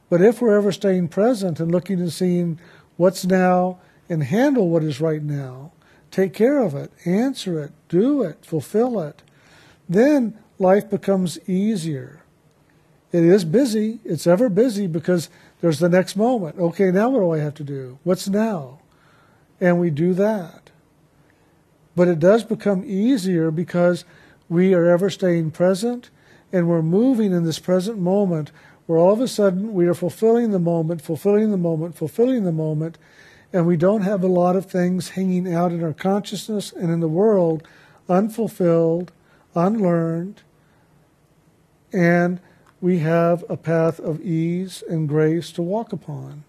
But 0.10 0.22
if 0.22 0.41
we're 0.41 0.57
ever 0.57 0.72
staying 0.72 1.07
present 1.07 1.60
and 1.60 1.72
looking 1.72 2.00
and 2.00 2.13
seeing 2.13 2.60
what's 2.98 3.25
now 3.25 3.79
and 4.07 4.24
handle 4.24 4.69
what 4.69 4.83
is 4.83 5.01
right 5.01 5.24
now, 5.24 5.72
take 6.12 6.33
care 6.33 6.60
of 6.60 6.75
it, 6.75 6.91
answer 7.05 7.60
it, 7.60 7.72
do 7.89 8.22
it, 8.22 8.45
fulfill 8.45 9.00
it, 9.00 9.24
then 9.89 10.38
life 10.60 10.89
becomes 10.89 11.39
easier. 11.50 12.24
It 13.12 13.24
is 13.24 13.45
busy. 13.45 14.00
It's 14.03 14.27
ever 14.27 14.50
busy 14.50 14.88
because 14.88 15.29
there's 15.62 15.79
the 15.79 15.89
next 15.89 16.15
moment. 16.15 16.57
Okay, 16.60 16.91
now 16.91 17.10
what 17.10 17.19
do 17.19 17.31
I 17.31 17.39
have 17.39 17.53
to 17.55 17.63
do? 17.63 18.00
What's 18.03 18.27
now? 18.27 18.79
And 19.62 19.79
we 19.79 19.89
do 19.89 20.13
that. 20.13 20.72
But 21.95 22.07
it 22.07 22.19
does 22.19 22.43
become 22.43 22.83
easier 22.86 23.51
because 23.51 24.03
we 24.50 24.74
are 24.74 24.86
ever 24.86 25.10
staying 25.10 25.51
present 25.51 26.10
and 26.53 26.69
we're 26.69 26.83
moving 26.83 27.33
in 27.33 27.43
this 27.43 27.57
present 27.57 27.98
moment 27.98 28.51
where 28.86 29.00
all 29.00 29.12
of 29.12 29.19
a 29.19 29.27
sudden 29.27 29.74
we 29.74 29.88
are 29.88 29.95
fulfilling 29.95 30.51
the 30.51 30.60
moment, 30.60 31.01
fulfilling 31.01 31.50
the 31.50 31.57
moment, 31.57 31.95
fulfilling 31.95 32.43
the 32.43 32.51
moment, 32.51 32.98
and 33.51 33.65
we 33.65 33.75
don't 33.75 34.01
have 34.03 34.24
a 34.24 34.27
lot 34.27 34.55
of 34.55 34.67
things 34.67 35.10
hanging 35.10 35.51
out 35.51 35.72
in 35.72 35.83
our 35.83 35.93
consciousness 35.93 36.72
and 36.72 36.91
in 36.91 37.00
the 37.00 37.07
world 37.07 37.67
unfulfilled, 38.07 39.12
unlearned, 39.55 40.41
and 41.91 42.39
we 42.81 43.00
have 43.00 43.43
a 43.50 43.57
path 43.57 44.00
of 44.00 44.22
ease 44.22 44.83
and 44.89 45.07
grace 45.07 45.51
to 45.51 45.62
walk 45.62 45.93
upon. 45.93 46.43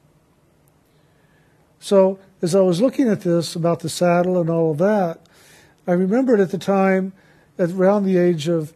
So, 1.79 2.19
as 2.43 2.55
I 2.55 2.61
was 2.61 2.81
looking 2.81 3.09
at 3.09 3.21
this 3.21 3.55
about 3.55 3.81
the 3.81 3.89
saddle 3.89 4.41
and 4.41 4.51
all 4.51 4.73
of 4.73 4.79
that, 4.79 5.21
I 5.87 5.93
remembered 5.93 6.41
at 6.41 6.51
the 6.51 6.59
time, 6.59 7.13
at 7.59 7.71
around 7.71 8.05
the 8.05 8.17
age 8.17 8.49
of 8.49 8.73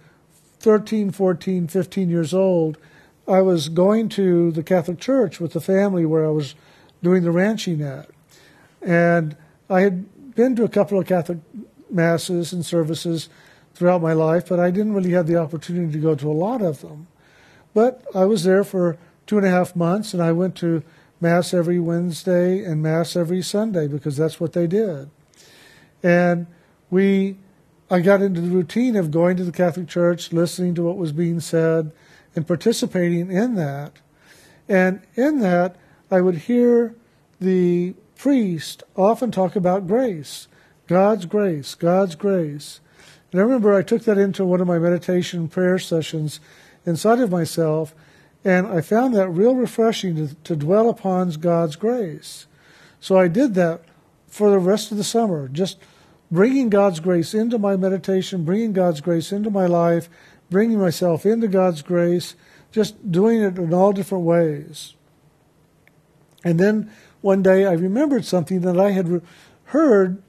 13, 0.61 1.11
14, 1.11 1.69
15 1.69 2.11
years 2.11 2.35
old, 2.35 2.79
I 3.27 3.43
was 3.43 3.69
going 3.69 4.09
to 4.11 4.51
the 4.51 4.63
Catholic 4.63 4.99
Church 4.99 5.39
with 5.39 5.53
the 5.53 5.61
family 5.61 6.05
where 6.07 6.25
I 6.25 6.31
was 6.31 6.55
doing 7.03 7.23
the 7.23 7.31
ranching 7.31 7.83
at. 7.83 8.09
And 8.81 9.37
I 9.69 9.81
had 9.83 10.35
been 10.35 10.57
to 10.57 10.65
a 10.65 10.69
couple 10.69 10.99
of 10.99 11.07
Catholic 11.07 11.39
masses 11.91 12.53
and 12.53 12.65
services 12.65 13.29
throughout 13.75 14.03
my 14.03 14.13
life, 14.13 14.49
but 14.49 14.59
I 14.59 14.71
didn't 14.71 14.95
really 14.95 15.11
have 15.11 15.27
the 15.27 15.37
opportunity 15.37 15.93
to 15.93 15.99
go 15.99 16.15
to 16.15 16.31
a 16.31 16.33
lot 16.33 16.63
of 16.63 16.81
them. 16.81 17.07
But 17.75 18.05
I 18.15 18.25
was 18.25 18.45
there 18.45 18.65
for 18.65 18.99
two 19.27 19.37
and 19.37 19.47
a 19.47 19.51
half 19.51 19.77
months, 19.77 20.15
and 20.15 20.23
I 20.23 20.33
went 20.33 20.57
to 20.57 20.83
Mass 21.21 21.53
every 21.53 21.79
Wednesday 21.79 22.65
and 22.65 22.83
Mass 22.83 23.15
every 23.15 23.43
Sunday 23.43 23.87
because 23.87 24.17
that's 24.17 24.41
what 24.41 24.53
they 24.53 24.67
did. 24.67 25.11
And 26.03 26.47
we, 26.91 27.37
I 27.91 28.01
got 28.01 28.21
into 28.21 28.41
the 28.41 28.51
routine 28.51 28.97
of 28.97 29.11
going 29.11 29.37
to 29.39 29.45
the 29.45 29.53
Catholic 29.53 29.89
Church, 29.89 30.33
listening 30.33 30.75
to 30.75 30.83
what 30.83 30.99
was 30.99 31.13
being 31.13 31.41
said, 31.41 31.91
and 32.37 32.47
participating 32.47 33.31
in 33.33 33.55
that. 33.55 33.93
And 34.69 35.01
in 35.15 35.41
that, 35.41 35.77
I 36.11 36.21
would 36.21 36.37
hear 36.39 36.95
the 37.41 37.95
priest 38.17 38.83
often 38.97 39.31
talk 39.31 39.57
about 39.57 39.87
grace 39.87 40.49
God's 40.87 41.27
grace, 41.27 41.75
God's 41.75 42.15
grace. 42.15 42.81
And 43.31 43.41
I 43.41 43.45
remember 43.45 43.75
I 43.75 43.83
took 43.83 44.05
that 44.05 44.17
into 44.17 44.47
one 44.47 44.63
of 44.63 44.67
my 44.67 44.79
meditation 44.79 45.47
prayer 45.47 45.79
sessions 45.79 46.41
inside 46.87 47.21
of 47.21 47.31
myself, 47.31 47.95
and 48.43 48.67
I 48.67 48.81
found 48.81 49.15
that 49.15 49.29
real 49.29 49.55
refreshing 49.55 50.17
to, 50.17 50.35
to 50.35 50.57
dwell 50.57 50.89
upon 50.89 51.29
God's 51.33 51.77
grace. 51.77 52.47
So 53.01 53.19
I 53.19 53.29
did 53.29 53.55
that 53.55 53.83
for 54.27 54.51
the 54.51 54.59
rest 54.59 54.91
of 54.91 54.97
the 54.97 55.05
summer, 55.05 55.47
just 55.49 55.79
bringing 56.31 56.69
God's 56.69 57.01
grace 57.01 57.35
into 57.35 57.59
my 57.59 57.77
meditation, 57.77 58.45
bringing 58.45 58.73
God's 58.73 59.01
grace 59.01 59.33
into 59.33 59.51
my 59.51 59.67
life, 59.67 60.09
bringing 60.51 60.79
myself 60.79 61.25
into 61.27 61.49
God's 61.49 61.83
grace, 61.83 62.35
just 62.71 63.11
doing 63.11 63.41
it 63.41 63.59
in 63.59 63.73
all 63.73 63.93
different 63.93 64.25
ways. 64.25 64.95
And 66.45 66.61
then 66.61 66.91
one 67.21 67.43
day 67.43 67.65
I 67.65 67.73
remembered 67.73 68.25
something 68.25 68.61
that 68.61 68.79
I 68.79 68.91
had 68.91 69.23
heard 69.65 70.23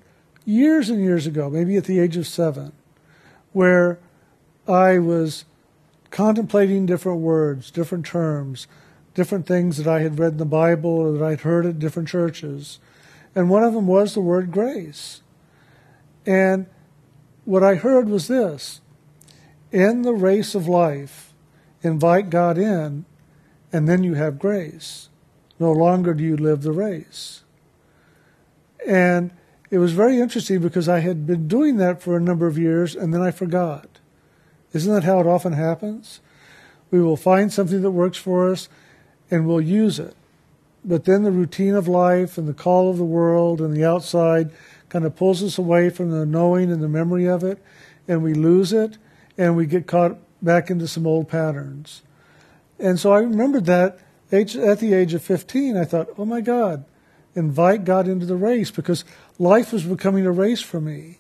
years 0.46 0.90
and 0.90 1.02
years 1.04 1.28
ago, 1.28 1.50
maybe 1.50 1.78
at 1.78 1.86
the 1.86 2.00
age 2.00 2.18
of 2.18 2.28
seven, 2.28 2.72
where 3.54 4.00
I 4.68 5.00
was 5.00 5.46
contemplating 6.12 6.86
different 6.86 7.20
words, 7.20 7.72
different 7.72 8.06
terms, 8.06 8.68
different 9.14 9.46
things 9.46 9.78
that 9.78 9.88
I 9.88 10.00
had 10.00 10.18
read 10.18 10.34
in 10.34 10.38
the 10.38 10.46
Bible 10.46 10.90
or 10.90 11.12
that 11.12 11.24
I'd 11.24 11.42
heard 11.42 11.66
at 11.66 11.80
different 11.80 12.08
churches. 12.08 12.80
And 13.36 13.50
one 13.50 13.64
of 13.64 13.74
them 13.74 13.88
was 13.88 14.14
the 14.14 14.22
word 14.22 14.52
grace. 14.52 15.22
And 16.30 16.68
what 17.44 17.64
I 17.64 17.74
heard 17.74 18.08
was 18.08 18.28
this 18.28 18.82
in 19.72 20.04
the 20.04 20.14
race 20.14 20.54
of 20.54 20.68
life, 20.68 21.34
invite 21.82 22.30
God 22.30 22.56
in, 22.56 23.06
and 23.74 23.90
then 23.90 24.04
you 24.04 24.14
have 24.14 24.38
grace. 24.38 25.10
No 25.58 25.72
longer 25.72 26.14
do 26.14 26.24
you 26.24 26.38
live 26.38 26.62
the 26.62 26.72
race. 26.72 27.42
And 28.86 29.32
it 29.72 29.80
was 29.80 29.94
very 29.94 30.20
interesting 30.20 30.60
because 30.60 30.88
I 30.88 31.00
had 31.00 31.26
been 31.26 31.48
doing 31.48 31.78
that 31.78 32.00
for 32.00 32.16
a 32.16 32.22
number 32.22 32.46
of 32.46 32.60
years 32.60 32.96
and 32.96 33.12
then 33.12 33.24
I 33.24 33.32
forgot. 33.32 33.88
Isn't 34.72 34.94
that 34.94 35.06
how 35.06 35.20
it 35.20 35.26
often 35.26 35.54
happens? 35.54 36.22
We 36.92 37.02
will 37.02 37.18
find 37.18 37.52
something 37.52 37.82
that 37.82 37.90
works 37.90 38.20
for 38.20 38.52
us 38.52 38.70
and 39.32 39.48
we'll 39.48 39.62
use 39.62 39.98
it. 39.98 40.16
But 40.86 41.06
then 41.06 41.24
the 41.24 41.32
routine 41.32 41.74
of 41.74 41.88
life 41.88 42.38
and 42.38 42.48
the 42.48 42.54
call 42.54 42.92
of 42.92 42.98
the 42.98 43.04
world 43.04 43.62
and 43.62 43.76
the 43.76 43.84
outside 43.84 44.52
kind 44.90 45.06
of 45.06 45.16
pulls 45.16 45.42
us 45.44 45.58
away 45.58 45.90
from 45.90 46.12
the 46.12 46.26
knowing 46.26 46.72
and 46.72 46.82
the 46.82 46.90
memory 46.90 47.26
of 47.26 47.44
it, 47.44 47.64
and 48.08 48.24
we 48.24 48.34
lose 48.34 48.74
it 48.74 48.98
and 49.38 49.56
we 49.56 49.66
get 49.66 49.88
caught 49.88 50.18
back 50.42 50.70
into 50.70 50.88
some 50.88 51.08
old 51.08 51.30
patterns. 51.30 52.02
And 52.80 53.00
so 53.00 53.12
I 53.14 53.20
remembered 53.20 53.66
that 53.66 54.00
at 54.32 54.80
the 54.80 54.94
age 54.94 55.14
of 55.14 55.24
15, 55.24 55.78
I 55.78 55.86
thought, 55.86 56.10
oh 56.18 56.26
my 56.26 56.42
God, 56.42 56.86
invite 57.36 57.86
God 57.86 58.08
into 58.08 58.26
the 58.26 58.36
race 58.36 58.72
because 58.72 59.06
life 59.38 59.72
was 59.74 59.84
becoming 59.84 60.26
a 60.26 60.32
race 60.32 60.62
for 60.62 60.80
me. 60.82 61.20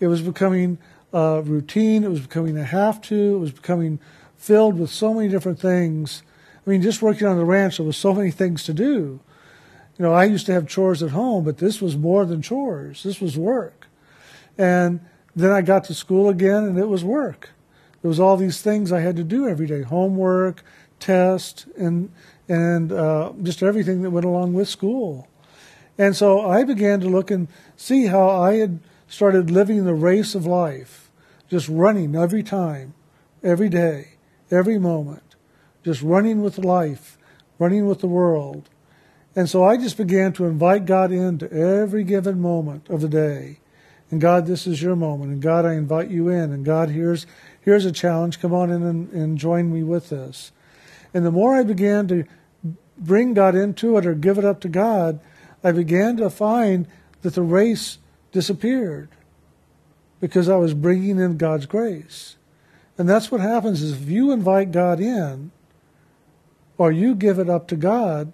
It 0.00 0.08
was 0.08 0.22
becoming 0.22 0.78
a 1.12 1.42
routine, 1.42 2.04
it 2.04 2.10
was 2.10 2.20
becoming 2.20 2.56
a 2.56 2.64
have 2.64 3.00
to, 3.02 3.36
it 3.36 3.38
was 3.38 3.52
becoming 3.52 4.00
filled 4.36 4.78
with 4.78 4.90
so 4.90 5.14
many 5.14 5.28
different 5.28 5.60
things. 5.60 6.22
I 6.66 6.70
mean, 6.70 6.82
just 6.82 7.02
working 7.02 7.26
on 7.26 7.36
the 7.36 7.44
ranch, 7.44 7.76
there 7.76 7.86
was 7.86 7.96
so 7.96 8.14
many 8.14 8.30
things 8.30 8.64
to 8.64 8.74
do. 8.74 9.20
You 9.98 10.04
know, 10.04 10.12
I 10.12 10.24
used 10.24 10.46
to 10.46 10.52
have 10.52 10.66
chores 10.66 11.02
at 11.02 11.10
home, 11.10 11.44
but 11.44 11.58
this 11.58 11.80
was 11.80 11.96
more 11.96 12.24
than 12.24 12.42
chores. 12.42 13.02
This 13.02 13.20
was 13.20 13.36
work. 13.36 13.86
And 14.56 15.00
then 15.36 15.50
I 15.50 15.62
got 15.62 15.84
to 15.84 15.94
school 15.94 16.28
again, 16.28 16.64
and 16.64 16.78
it 16.78 16.88
was 16.88 17.04
work. 17.04 17.50
There 18.00 18.08
was 18.08 18.20
all 18.20 18.36
these 18.36 18.60
things 18.60 18.90
I 18.90 19.00
had 19.00 19.16
to 19.16 19.24
do 19.24 19.48
every 19.48 19.66
day: 19.66 19.82
homework, 19.82 20.64
test, 20.98 21.66
and 21.76 22.10
and 22.48 22.92
uh, 22.92 23.32
just 23.42 23.62
everything 23.62 24.02
that 24.02 24.10
went 24.10 24.26
along 24.26 24.54
with 24.54 24.68
school. 24.68 25.28
And 25.98 26.16
so 26.16 26.50
I 26.50 26.64
began 26.64 27.00
to 27.00 27.08
look 27.08 27.30
and 27.30 27.48
see 27.76 28.06
how 28.06 28.28
I 28.28 28.54
had 28.54 28.80
started 29.08 29.50
living 29.50 29.84
the 29.84 29.94
race 29.94 30.34
of 30.34 30.46
life, 30.46 31.10
just 31.48 31.68
running 31.68 32.16
every 32.16 32.42
time, 32.42 32.94
every 33.42 33.68
day, 33.68 34.14
every 34.50 34.78
moment, 34.78 35.36
just 35.84 36.02
running 36.02 36.42
with 36.42 36.58
life, 36.58 37.18
running 37.58 37.86
with 37.86 38.00
the 38.00 38.06
world. 38.06 38.68
And 39.34 39.48
so 39.48 39.64
I 39.64 39.76
just 39.76 39.96
began 39.96 40.32
to 40.34 40.44
invite 40.44 40.84
God 40.84 41.10
into 41.10 41.50
every 41.50 42.04
given 42.04 42.40
moment 42.40 42.88
of 42.88 43.00
the 43.00 43.08
day. 43.08 43.60
And 44.10 44.20
God, 44.20 44.46
this 44.46 44.66
is 44.66 44.82
your 44.82 44.94
moment. 44.94 45.32
And 45.32 45.40
God, 45.40 45.64
I 45.64 45.72
invite 45.72 46.10
you 46.10 46.28
in. 46.28 46.52
And 46.52 46.66
God, 46.66 46.90
here's, 46.90 47.26
here's 47.62 47.86
a 47.86 47.92
challenge. 47.92 48.40
Come 48.40 48.52
on 48.52 48.70
in 48.70 48.82
and, 48.82 49.10
and 49.12 49.38
join 49.38 49.72
me 49.72 49.82
with 49.82 50.10
this. 50.10 50.52
And 51.14 51.24
the 51.24 51.30
more 51.30 51.56
I 51.56 51.62
began 51.62 52.08
to 52.08 52.24
bring 52.98 53.32
God 53.32 53.54
into 53.54 53.96
it 53.96 54.04
or 54.04 54.14
give 54.14 54.36
it 54.36 54.44
up 54.44 54.60
to 54.60 54.68
God, 54.68 55.18
I 55.64 55.72
began 55.72 56.18
to 56.18 56.28
find 56.28 56.86
that 57.22 57.34
the 57.34 57.42
race 57.42 57.98
disappeared 58.32 59.08
because 60.20 60.48
I 60.48 60.56
was 60.56 60.74
bringing 60.74 61.18
in 61.18 61.38
God's 61.38 61.66
grace. 61.66 62.36
And 62.98 63.08
that's 63.08 63.30
what 63.30 63.40
happens 63.40 63.80
is 63.80 63.92
if 63.92 64.08
you 64.08 64.30
invite 64.30 64.72
God 64.72 65.00
in 65.00 65.52
or 66.76 66.92
you 66.92 67.14
give 67.14 67.38
it 67.38 67.48
up 67.48 67.66
to 67.68 67.76
God, 67.76 68.32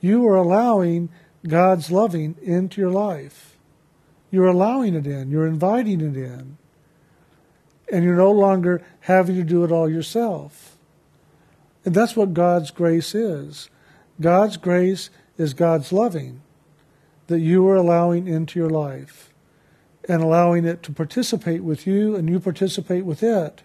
you 0.00 0.26
are 0.28 0.36
allowing 0.36 1.08
God's 1.46 1.90
loving 1.90 2.36
into 2.42 2.80
your 2.80 2.90
life. 2.90 3.56
You're 4.30 4.46
allowing 4.46 4.94
it 4.94 5.06
in. 5.06 5.30
You're 5.30 5.46
inviting 5.46 6.00
it 6.00 6.16
in. 6.16 6.58
And 7.90 8.04
you're 8.04 8.16
no 8.16 8.30
longer 8.30 8.84
having 9.00 9.36
to 9.36 9.44
do 9.44 9.64
it 9.64 9.72
all 9.72 9.88
yourself. 9.88 10.76
And 11.84 11.94
that's 11.94 12.16
what 12.16 12.34
God's 12.34 12.70
grace 12.70 13.14
is. 13.14 13.70
God's 14.20 14.56
grace 14.56 15.10
is 15.38 15.54
God's 15.54 15.92
loving 15.92 16.42
that 17.28 17.40
you 17.40 17.66
are 17.68 17.76
allowing 17.76 18.26
into 18.26 18.58
your 18.58 18.70
life 18.70 19.32
and 20.08 20.22
allowing 20.22 20.64
it 20.64 20.82
to 20.82 20.92
participate 20.92 21.62
with 21.62 21.86
you 21.86 22.16
and 22.16 22.28
you 22.28 22.40
participate 22.40 23.04
with 23.04 23.22
it. 23.22 23.62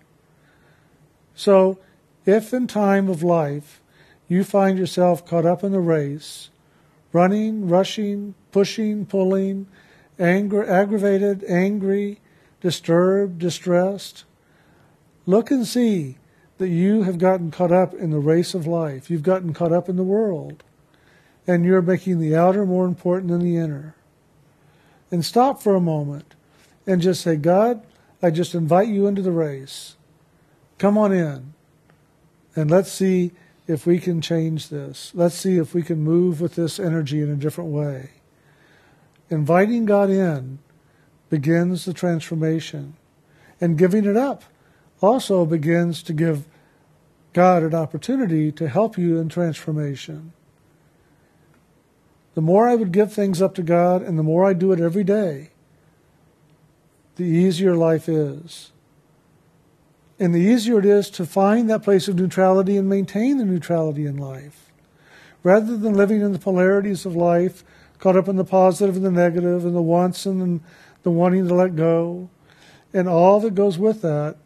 So, 1.35 1.79
if 2.25 2.53
in 2.53 2.67
time 2.67 3.09
of 3.09 3.23
life 3.23 3.81
you 4.27 4.43
find 4.43 4.77
yourself 4.77 5.25
caught 5.25 5.45
up 5.45 5.63
in 5.63 5.71
the 5.71 5.79
race, 5.79 6.49
running, 7.11 7.67
rushing, 7.67 8.35
pushing, 8.51 9.05
pulling, 9.05 9.67
anger, 10.19 10.65
aggravated, 10.65 11.43
angry, 11.45 12.19
disturbed, 12.61 13.39
distressed, 13.39 14.23
look 15.25 15.51
and 15.51 15.67
see 15.67 16.17
that 16.57 16.69
you 16.69 17.03
have 17.03 17.17
gotten 17.17 17.51
caught 17.51 17.71
up 17.71 17.93
in 17.93 18.11
the 18.11 18.19
race 18.19 18.53
of 18.53 18.67
life. 18.67 19.09
You've 19.09 19.23
gotten 19.23 19.53
caught 19.53 19.73
up 19.73 19.89
in 19.89 19.95
the 19.95 20.03
world. 20.03 20.63
And 21.45 21.65
you're 21.65 21.81
making 21.81 22.19
the 22.19 22.35
outer 22.35 22.65
more 22.65 22.85
important 22.85 23.29
than 23.29 23.41
the 23.41 23.57
inner. 23.57 23.95
And 25.11 25.25
stop 25.25 25.61
for 25.61 25.75
a 25.75 25.81
moment 25.81 26.35
and 26.87 27.01
just 27.01 27.21
say, 27.21 27.35
God, 27.35 27.83
I 28.21 28.29
just 28.29 28.55
invite 28.55 28.87
you 28.87 29.07
into 29.07 29.21
the 29.21 29.31
race. 29.31 29.97
Come 30.77 30.97
on 30.97 31.11
in. 31.11 31.53
And 32.55 32.71
let's 32.71 32.91
see 32.91 33.31
if 33.67 33.85
we 33.85 33.99
can 33.99 34.21
change 34.21 34.69
this. 34.69 35.11
Let's 35.13 35.35
see 35.35 35.57
if 35.57 35.73
we 35.73 35.83
can 35.83 35.99
move 35.99 36.41
with 36.41 36.55
this 36.55 36.79
energy 36.79 37.21
in 37.21 37.29
a 37.29 37.35
different 37.35 37.71
way. 37.71 38.11
Inviting 39.29 39.85
God 39.85 40.09
in 40.09 40.59
begins 41.29 41.85
the 41.85 41.93
transformation. 41.93 42.95
And 43.61 43.77
giving 43.77 44.05
it 44.05 44.17
up 44.17 44.43
also 45.01 45.45
begins 45.45 46.03
to 46.03 46.13
give 46.13 46.45
God 47.31 47.63
an 47.63 47.73
opportunity 47.73 48.51
to 48.51 48.67
help 48.67 48.97
you 48.97 49.17
in 49.17 49.29
transformation. 49.29 50.33
The 52.35 52.41
more 52.41 52.67
I 52.67 52.75
would 52.75 52.91
give 52.91 53.13
things 53.13 53.41
up 53.41 53.55
to 53.55 53.63
God 53.63 54.01
and 54.01 54.19
the 54.19 54.23
more 54.23 54.45
I 54.45 54.53
do 54.53 54.73
it 54.73 54.81
every 54.81 55.03
day, 55.03 55.51
the 57.15 57.23
easier 57.23 57.75
life 57.75 58.09
is. 58.09 58.72
And 60.19 60.33
the 60.33 60.39
easier 60.39 60.79
it 60.79 60.85
is 60.85 61.09
to 61.11 61.25
find 61.25 61.69
that 61.69 61.83
place 61.83 62.07
of 62.07 62.15
neutrality 62.15 62.77
and 62.77 62.87
maintain 62.87 63.37
the 63.37 63.45
neutrality 63.45 64.05
in 64.05 64.17
life. 64.17 64.71
Rather 65.41 65.75
than 65.75 65.95
living 65.95 66.21
in 66.21 66.31
the 66.31 66.39
polarities 66.39 67.05
of 67.05 67.15
life, 67.15 67.63
caught 67.99 68.15
up 68.15 68.27
in 68.27 68.35
the 68.35 68.45
positive 68.45 68.95
and 68.95 69.05
the 69.05 69.11
negative 69.11 69.65
and 69.65 69.75
the 69.75 69.81
wants 69.81 70.25
and 70.25 70.61
the 71.03 71.11
wanting 71.11 71.47
to 71.47 71.53
let 71.53 71.75
go, 71.75 72.29
and 72.93 73.09
all 73.09 73.39
that 73.39 73.55
goes 73.55 73.77
with 73.77 74.01
that, 74.01 74.37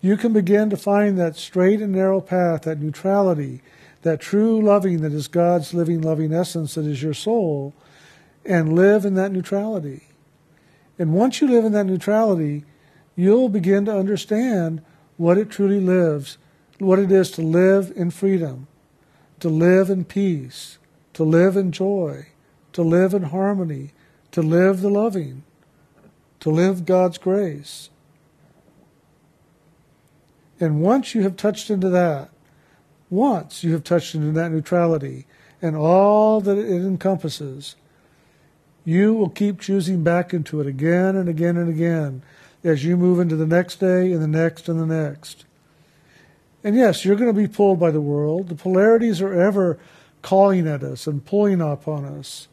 you 0.00 0.16
can 0.16 0.32
begin 0.32 0.70
to 0.70 0.76
find 0.76 1.18
that 1.18 1.36
straight 1.36 1.80
and 1.80 1.92
narrow 1.92 2.20
path, 2.20 2.62
that 2.62 2.80
neutrality, 2.80 3.62
that 4.02 4.20
true 4.20 4.60
loving 4.60 5.00
that 5.00 5.12
is 5.12 5.26
God's 5.26 5.74
living, 5.74 6.00
loving 6.02 6.32
essence 6.32 6.74
that 6.74 6.86
is 6.86 7.02
your 7.02 7.14
soul, 7.14 7.74
and 8.44 8.74
live 8.74 9.04
in 9.04 9.14
that 9.14 9.32
neutrality. 9.32 10.04
And 10.98 11.14
once 11.14 11.40
you 11.40 11.48
live 11.48 11.64
in 11.64 11.72
that 11.72 11.86
neutrality, 11.86 12.64
you'll 13.16 13.48
begin 13.48 13.84
to 13.86 13.96
understand 13.96 14.82
what 15.18 15.36
it 15.36 15.50
truly 15.50 15.80
lives, 15.80 16.38
what 16.78 16.98
it 16.98 17.12
is 17.12 17.30
to 17.32 17.42
live 17.42 17.92
in 17.94 18.10
freedom, 18.10 18.68
to 19.40 19.48
live 19.48 19.90
in 19.90 20.04
peace, 20.04 20.78
to 21.12 21.24
live 21.24 21.56
in 21.56 21.72
joy, 21.72 22.28
to 22.72 22.82
live 22.82 23.12
in 23.12 23.24
harmony, 23.24 23.90
to 24.30 24.40
live 24.40 24.80
the 24.80 24.88
loving, 24.88 25.42
to 26.40 26.48
live 26.48 26.86
God's 26.86 27.18
grace. 27.18 27.90
And 30.60 30.80
once 30.80 31.14
you 31.14 31.22
have 31.22 31.36
touched 31.36 31.68
into 31.68 31.88
that, 31.90 32.30
once 33.10 33.64
you 33.64 33.72
have 33.72 33.84
touched 33.84 34.14
into 34.14 34.32
that 34.32 34.52
neutrality 34.52 35.26
and 35.60 35.74
all 35.74 36.40
that 36.40 36.58
it 36.58 36.68
encompasses, 36.70 37.74
you 38.84 39.14
will 39.14 39.28
keep 39.28 39.60
choosing 39.60 40.04
back 40.04 40.32
into 40.32 40.60
it 40.60 40.66
again 40.66 41.16
and 41.16 41.28
again 41.28 41.56
and 41.56 41.68
again 41.68 42.22
as 42.68 42.84
you 42.84 42.96
move 42.96 43.18
into 43.18 43.36
the 43.36 43.46
next 43.46 43.80
day 43.80 44.12
and 44.12 44.22
the 44.22 44.28
next 44.28 44.68
and 44.68 44.78
the 44.78 44.86
next. 44.86 45.44
And 46.62 46.76
yes, 46.76 47.04
you're 47.04 47.16
going 47.16 47.34
to 47.34 47.40
be 47.40 47.48
pulled 47.48 47.80
by 47.80 47.90
the 47.90 48.00
world. 48.00 48.48
The 48.48 48.54
polarities 48.54 49.20
are 49.20 49.32
ever 49.32 49.78
calling 50.22 50.66
at 50.66 50.82
us 50.82 51.06
and 51.06 51.24
pulling 51.24 51.60
upon 51.60 52.04
us. 52.04 52.48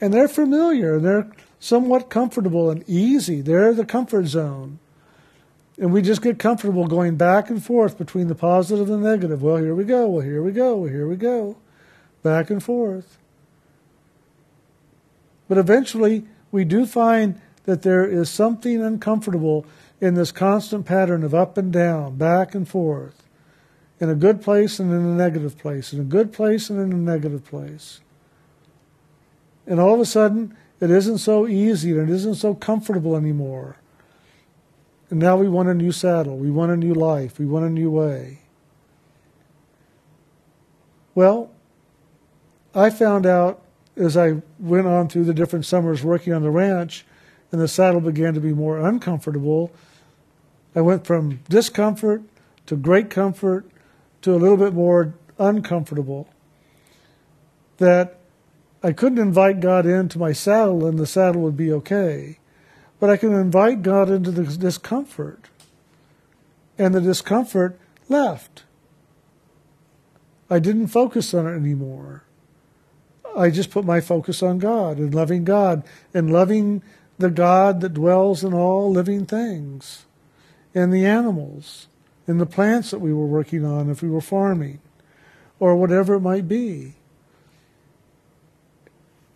And 0.00 0.12
they're 0.12 0.28
familiar, 0.28 0.98
they're 0.98 1.30
somewhat 1.58 2.10
comfortable 2.10 2.68
and 2.68 2.84
easy. 2.88 3.40
They're 3.40 3.72
the 3.72 3.86
comfort 3.86 4.26
zone. 4.26 4.78
And 5.78 5.92
we 5.92 6.02
just 6.02 6.22
get 6.22 6.38
comfortable 6.38 6.86
going 6.86 7.16
back 7.16 7.50
and 7.50 7.64
forth 7.64 7.96
between 7.98 8.28
the 8.28 8.34
positive 8.34 8.90
and 8.90 9.02
the 9.02 9.10
negative. 9.10 9.42
Well, 9.42 9.56
here 9.56 9.74
we 9.74 9.84
go. 9.84 10.06
Well, 10.06 10.20
here 10.20 10.42
we 10.42 10.52
go. 10.52 10.76
Well, 10.76 10.90
here 10.90 11.08
we 11.08 11.16
go. 11.16 11.56
Back 12.22 12.50
and 12.50 12.62
forth. 12.62 13.18
But 15.48 15.58
eventually, 15.58 16.26
we 16.52 16.64
do 16.64 16.86
find 16.86 17.40
that 17.64 17.82
there 17.82 18.04
is 18.04 18.30
something 18.30 18.82
uncomfortable 18.82 19.66
in 20.00 20.14
this 20.14 20.32
constant 20.32 20.84
pattern 20.84 21.24
of 21.24 21.34
up 21.34 21.56
and 21.56 21.72
down, 21.72 22.16
back 22.16 22.54
and 22.54 22.68
forth, 22.68 23.22
in 24.00 24.10
a 24.10 24.14
good 24.14 24.42
place 24.42 24.78
and 24.78 24.90
in 24.90 24.98
a 24.98 25.14
negative 25.14 25.56
place, 25.58 25.92
in 25.92 26.00
a 26.00 26.04
good 26.04 26.32
place 26.32 26.68
and 26.68 26.78
in 26.78 26.92
a 26.92 26.96
negative 26.96 27.44
place. 27.44 28.00
And 29.66 29.80
all 29.80 29.94
of 29.94 30.00
a 30.00 30.06
sudden, 30.06 30.56
it 30.80 30.90
isn't 30.90 31.18
so 31.18 31.46
easy 31.46 31.92
and 31.92 32.10
it 32.10 32.12
isn't 32.12 32.34
so 32.34 32.54
comfortable 32.54 33.16
anymore. 33.16 33.76
And 35.08 35.20
now 35.20 35.36
we 35.36 35.48
want 35.48 35.68
a 35.68 35.74
new 35.74 35.92
saddle, 35.92 36.36
we 36.36 36.50
want 36.50 36.72
a 36.72 36.76
new 36.76 36.92
life, 36.92 37.38
we 37.38 37.46
want 37.46 37.64
a 37.64 37.70
new 37.70 37.90
way. 37.90 38.40
Well, 41.14 41.50
I 42.74 42.90
found 42.90 43.24
out 43.24 43.62
as 43.96 44.16
I 44.16 44.42
went 44.58 44.86
on 44.86 45.08
through 45.08 45.24
the 45.24 45.34
different 45.34 45.64
summers 45.64 46.02
working 46.02 46.32
on 46.32 46.42
the 46.42 46.50
ranch 46.50 47.06
and 47.54 47.62
the 47.62 47.68
saddle 47.68 48.00
began 48.00 48.34
to 48.34 48.40
be 48.40 48.52
more 48.52 48.80
uncomfortable, 48.80 49.70
I 50.74 50.80
went 50.80 51.06
from 51.06 51.38
discomfort 51.48 52.24
to 52.66 52.74
great 52.74 53.10
comfort 53.10 53.64
to 54.22 54.34
a 54.34 54.38
little 54.42 54.56
bit 54.56 54.74
more 54.74 55.14
uncomfortable. 55.38 56.28
That 57.76 58.18
I 58.82 58.90
couldn't 58.92 59.18
invite 59.18 59.60
God 59.60 59.86
into 59.86 60.18
my 60.18 60.32
saddle 60.32 60.84
and 60.84 60.98
the 60.98 61.06
saddle 61.06 61.42
would 61.42 61.56
be 61.56 61.72
okay. 61.74 62.40
But 62.98 63.08
I 63.08 63.16
can 63.16 63.32
invite 63.32 63.82
God 63.82 64.10
into 64.10 64.32
the 64.32 64.42
discomfort. 64.42 65.44
And 66.76 66.92
the 66.92 67.00
discomfort 67.00 67.78
left. 68.08 68.64
I 70.50 70.58
didn't 70.58 70.88
focus 70.88 71.32
on 71.32 71.46
it 71.46 71.54
anymore. 71.54 72.24
I 73.36 73.50
just 73.50 73.70
put 73.70 73.84
my 73.84 74.00
focus 74.00 74.42
on 74.42 74.58
God 74.58 74.98
and 74.98 75.14
loving 75.14 75.44
God 75.44 75.84
and 76.12 76.32
loving 76.32 76.82
the 77.18 77.30
God 77.30 77.80
that 77.80 77.94
dwells 77.94 78.42
in 78.42 78.52
all 78.52 78.90
living 78.90 79.26
things, 79.26 80.06
and 80.74 80.92
the 80.92 81.06
animals, 81.06 81.86
and 82.26 82.40
the 82.40 82.46
plants 82.46 82.90
that 82.90 83.00
we 83.00 83.12
were 83.12 83.26
working 83.26 83.64
on 83.64 83.90
if 83.90 84.02
we 84.02 84.08
were 84.08 84.20
farming, 84.20 84.80
or 85.60 85.76
whatever 85.76 86.14
it 86.14 86.20
might 86.20 86.48
be. 86.48 86.94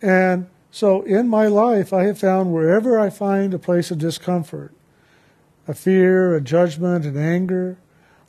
And 0.01 0.47
so 0.71 1.01
in 1.03 1.27
my 1.27 1.47
life, 1.47 1.93
I 1.93 2.03
have 2.03 2.19
found 2.19 2.53
wherever 2.53 2.99
I 2.99 3.09
find 3.09 3.53
a 3.53 3.59
place 3.59 3.91
of 3.91 3.97
discomfort, 3.97 4.73
a 5.67 5.73
fear, 5.73 6.35
a 6.35 6.41
judgment, 6.41 7.05
an 7.05 7.17
anger, 7.17 7.77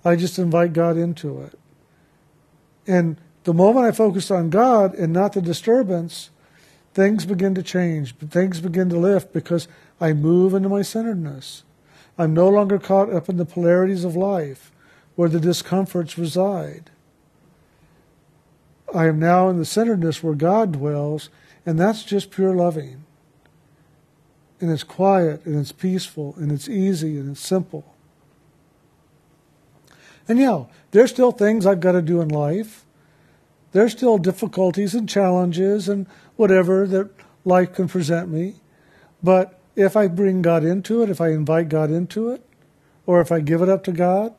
I 0.05 0.17
just 0.17 0.39
invite 0.39 0.73
God 0.73 0.97
into 0.97 1.41
it. 1.43 1.59
And 2.87 3.17
the 3.45 3.55
moment 3.55 3.87
I 3.87 3.93
focus 3.93 4.31
on 4.31 4.51
God 4.51 4.95
and 4.95 5.13
not 5.13 5.33
the 5.33 5.43
disturbance, 5.43 6.31
things 6.95 7.25
begin 7.25 7.55
to 7.55 7.63
change, 7.63 8.17
things 8.17 8.61
begin 8.61 8.89
to 8.91 8.99
lift 8.99 9.33
because 9.33 9.69
I 10.01 10.13
move 10.13 10.55
into 10.55 10.69
my 10.69 10.83
centeredness. 10.83 11.63
I'm 12.19 12.35
no 12.35 12.49
longer 12.49 12.79
caught 12.79 13.13
up 13.13 13.29
in 13.29 13.37
the 13.37 13.45
polarities 13.45 14.05
of 14.05 14.17
life 14.17 14.73
where 15.17 15.29
the 15.29 15.41
discomforts 15.41 16.19
reside. 16.19 16.91
I 18.95 19.07
am 19.07 19.19
now 19.19 19.49
in 19.49 19.59
the 19.59 19.65
centeredness 19.65 20.23
where 20.23 20.35
God 20.35 20.73
dwells, 20.73 21.31
and 21.65 21.79
that's 21.79 22.03
just 22.03 22.31
pure 22.31 22.55
loving. 22.55 23.05
And 24.61 24.71
it's 24.71 24.83
quiet, 24.83 25.45
and 25.47 25.59
it's 25.59 25.73
peaceful, 25.73 26.35
and 26.37 26.51
it's 26.51 26.69
easy, 26.69 27.19
and 27.19 27.31
it's 27.31 27.41
simple. 27.41 27.95
And 30.29 30.39
yeah, 30.39 30.65
there's 30.91 31.11
still 31.11 31.33
things 31.33 31.67
I've 31.67 31.81
got 31.81 31.93
to 31.93 32.03
do 32.03 32.21
in 32.21 32.29
life. 32.29 32.85
There's 33.73 33.93
still 33.93 34.19
difficulties 34.19 34.95
and 34.95 35.09
challenges 35.09 35.89
and 35.89 36.07
whatever 36.37 36.87
that 36.89 37.11
life 37.45 37.75
can 37.75 37.89
present 37.89 38.29
me. 38.29 38.55
But 39.23 39.59
if 39.77 39.97
I 39.97 40.09
bring 40.09 40.43
God 40.43 40.65
into 40.65 41.03
it, 41.03 41.11
if 41.11 41.21
I 41.21 41.29
invite 41.29 41.69
God 41.69 41.91
into 41.91 42.31
it, 42.31 42.45
or 43.07 43.21
if 43.21 43.31
I 43.31 43.41
give 43.41 43.63
it 43.63 43.69
up 43.69 43.85
to 43.85 43.93
God, 43.93 44.35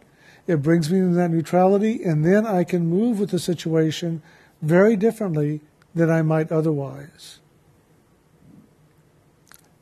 it 0.48 0.62
brings 0.62 0.92
me 0.92 1.00
into 1.00 1.16
that 1.16 1.32
neutrality, 1.32 2.04
and 2.04 2.26
then 2.26 2.46
I 2.46 2.64
can 2.64 2.88
move 2.88 3.20
with 3.20 3.30
the 3.30 3.40
situation 3.40 4.22
very 4.62 4.96
differently 4.96 5.62
than 5.94 6.10
I 6.10 6.22
might 6.22 6.52
otherwise. 6.52 7.40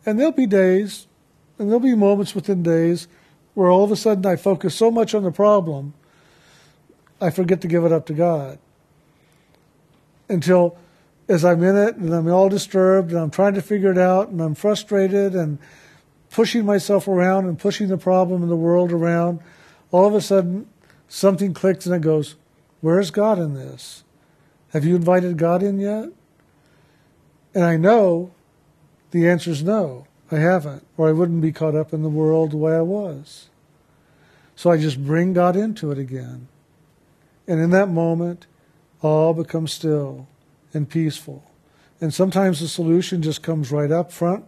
And 0.05 0.19
there'll 0.19 0.31
be 0.31 0.47
days, 0.47 1.07
and 1.57 1.69
there'll 1.69 1.79
be 1.79 1.95
moments 1.95 2.35
within 2.35 2.63
days 2.63 3.07
where 3.53 3.69
all 3.69 3.83
of 3.83 3.91
a 3.91 3.95
sudden 3.95 4.25
I 4.25 4.35
focus 4.35 4.75
so 4.75 4.91
much 4.91 5.13
on 5.13 5.23
the 5.23 5.31
problem, 5.31 5.93
I 7.19 7.29
forget 7.29 7.61
to 7.61 7.67
give 7.67 7.83
it 7.83 7.91
up 7.91 8.05
to 8.07 8.13
God. 8.13 8.59
Until 10.29 10.77
as 11.27 11.43
I'm 11.43 11.63
in 11.63 11.75
it 11.75 11.95
and 11.95 12.13
I'm 12.13 12.27
all 12.31 12.49
disturbed 12.49 13.11
and 13.11 13.19
I'm 13.19 13.31
trying 13.31 13.53
to 13.55 13.61
figure 13.61 13.91
it 13.91 13.97
out 13.97 14.29
and 14.29 14.41
I'm 14.41 14.55
frustrated 14.55 15.35
and 15.35 15.59
pushing 16.31 16.65
myself 16.65 17.07
around 17.07 17.45
and 17.45 17.57
pushing 17.57 17.87
the 17.87 17.97
problem 17.97 18.43
in 18.43 18.49
the 18.49 18.55
world 18.55 18.91
around, 18.91 19.39
all 19.91 20.07
of 20.07 20.15
a 20.15 20.21
sudden 20.21 20.67
something 21.07 21.53
clicks 21.53 21.85
and 21.85 21.95
it 21.95 22.01
goes, 22.01 22.35
Where's 22.81 23.11
God 23.11 23.39
in 23.39 23.53
this? 23.55 24.03
Have 24.69 24.85
you 24.85 24.95
invited 24.95 25.37
God 25.37 25.61
in 25.63 25.79
yet? 25.79 26.09
And 27.53 27.63
I 27.63 27.77
know 27.77 28.31
the 29.11 29.27
answer 29.27 29.51
is 29.51 29.63
no, 29.63 30.05
I 30.31 30.37
haven't, 30.37 30.85
or 30.97 31.09
I 31.09 31.11
wouldn't 31.11 31.41
be 31.41 31.51
caught 31.51 31.75
up 31.75 31.93
in 31.93 32.03
the 32.03 32.09
world 32.09 32.51
the 32.51 32.57
way 32.57 32.75
I 32.75 32.81
was. 32.81 33.49
So 34.55 34.69
I 34.69 34.77
just 34.77 35.03
bring 35.03 35.33
God 35.33 35.55
into 35.55 35.91
it 35.91 35.97
again. 35.97 36.47
And 37.47 37.59
in 37.59 37.71
that 37.71 37.89
moment, 37.89 38.45
all 39.01 39.33
becomes 39.33 39.73
still 39.73 40.27
and 40.73 40.89
peaceful. 40.89 41.43
And 42.01 42.13
sometimes 42.13 42.59
the 42.59 42.67
solution 42.67 43.21
just 43.21 43.43
comes 43.43 43.71
right 43.71 43.91
up 43.91 44.11
front 44.11 44.45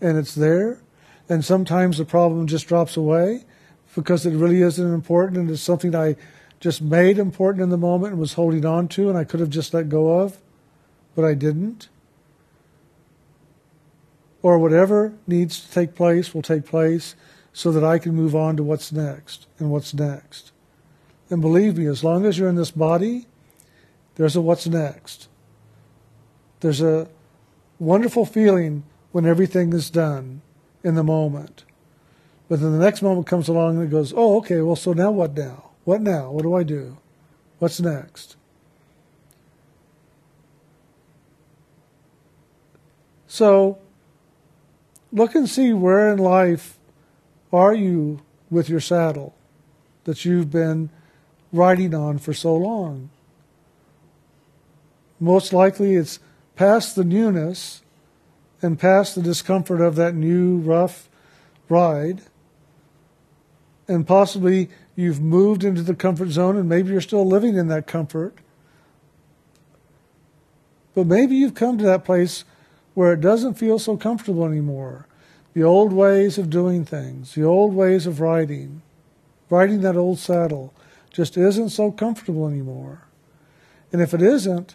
and 0.00 0.18
it's 0.18 0.34
there. 0.34 0.80
And 1.28 1.44
sometimes 1.44 1.98
the 1.98 2.04
problem 2.04 2.46
just 2.46 2.68
drops 2.68 2.96
away 2.96 3.44
because 3.94 4.26
it 4.26 4.34
really 4.34 4.62
isn't 4.62 4.94
important 4.94 5.38
and 5.38 5.50
it's 5.50 5.62
something 5.62 5.94
I 5.94 6.16
just 6.60 6.80
made 6.80 7.18
important 7.18 7.62
in 7.62 7.70
the 7.70 7.76
moment 7.76 8.12
and 8.12 8.20
was 8.20 8.34
holding 8.34 8.64
on 8.64 8.88
to 8.88 9.08
and 9.08 9.18
I 9.18 9.24
could 9.24 9.40
have 9.40 9.50
just 9.50 9.74
let 9.74 9.88
go 9.88 10.20
of, 10.20 10.38
but 11.14 11.24
I 11.24 11.34
didn't. 11.34 11.88
Or 14.42 14.58
whatever 14.58 15.14
needs 15.26 15.60
to 15.60 15.70
take 15.70 15.94
place 15.94 16.34
will 16.34 16.42
take 16.42 16.66
place 16.66 17.14
so 17.52 17.70
that 17.72 17.84
I 17.84 17.98
can 17.98 18.14
move 18.14 18.34
on 18.34 18.56
to 18.56 18.62
what's 18.62 18.92
next 18.92 19.46
and 19.58 19.70
what's 19.70 19.94
next. 19.94 20.52
And 21.30 21.40
believe 21.40 21.78
me, 21.78 21.86
as 21.86 22.02
long 22.02 22.26
as 22.26 22.38
you're 22.38 22.48
in 22.48 22.56
this 22.56 22.70
body, 22.70 23.26
there's 24.16 24.36
a 24.36 24.40
what's 24.40 24.66
next. 24.66 25.28
There's 26.60 26.80
a 26.80 27.08
wonderful 27.78 28.24
feeling 28.26 28.84
when 29.10 29.26
everything 29.26 29.72
is 29.72 29.90
done 29.90 30.42
in 30.84 30.94
the 30.94 31.04
moment. 31.04 31.64
But 32.48 32.60
then 32.60 32.72
the 32.72 32.84
next 32.84 33.02
moment 33.02 33.26
comes 33.26 33.48
along 33.48 33.76
and 33.76 33.84
it 33.84 33.90
goes, 33.90 34.12
oh, 34.14 34.38
okay, 34.38 34.60
well, 34.60 34.76
so 34.76 34.92
now 34.92 35.10
what 35.10 35.36
now? 35.36 35.70
What 35.84 36.00
now? 36.00 36.30
What 36.30 36.42
do 36.42 36.54
I 36.54 36.62
do? 36.62 36.98
What's 37.58 37.80
next? 37.80 38.36
So 43.26 43.78
look 45.10 45.34
and 45.34 45.48
see 45.48 45.72
where 45.72 46.12
in 46.12 46.18
life 46.18 46.78
are 47.52 47.74
you 47.74 48.20
with 48.50 48.68
your 48.68 48.80
saddle 48.80 49.34
that 50.04 50.24
you've 50.24 50.50
been 50.50 50.90
riding 51.52 51.94
on 51.94 52.18
for 52.18 52.34
so 52.34 52.54
long. 52.54 53.10
Most 55.22 55.52
likely 55.52 55.94
it's 55.94 56.18
past 56.56 56.96
the 56.96 57.04
newness 57.04 57.82
and 58.60 58.76
past 58.76 59.14
the 59.14 59.22
discomfort 59.22 59.80
of 59.80 59.94
that 59.94 60.16
new 60.16 60.56
rough 60.56 61.08
ride. 61.68 62.22
And 63.86 64.04
possibly 64.04 64.68
you've 64.96 65.20
moved 65.20 65.62
into 65.62 65.82
the 65.82 65.94
comfort 65.94 66.30
zone 66.30 66.56
and 66.56 66.68
maybe 66.68 66.90
you're 66.90 67.00
still 67.00 67.24
living 67.24 67.54
in 67.54 67.68
that 67.68 67.86
comfort. 67.86 68.34
But 70.92 71.06
maybe 71.06 71.36
you've 71.36 71.54
come 71.54 71.78
to 71.78 71.84
that 71.84 72.04
place 72.04 72.44
where 72.94 73.12
it 73.12 73.20
doesn't 73.20 73.54
feel 73.54 73.78
so 73.78 73.96
comfortable 73.96 74.44
anymore. 74.44 75.06
The 75.54 75.62
old 75.62 75.92
ways 75.92 76.36
of 76.36 76.50
doing 76.50 76.84
things, 76.84 77.36
the 77.36 77.44
old 77.44 77.74
ways 77.74 78.08
of 78.08 78.20
riding, 78.20 78.82
riding 79.48 79.82
that 79.82 79.96
old 79.96 80.18
saddle 80.18 80.74
just 81.12 81.36
isn't 81.36 81.68
so 81.68 81.92
comfortable 81.92 82.48
anymore. 82.48 83.02
And 83.92 84.02
if 84.02 84.12
it 84.14 84.20
isn't, 84.20 84.74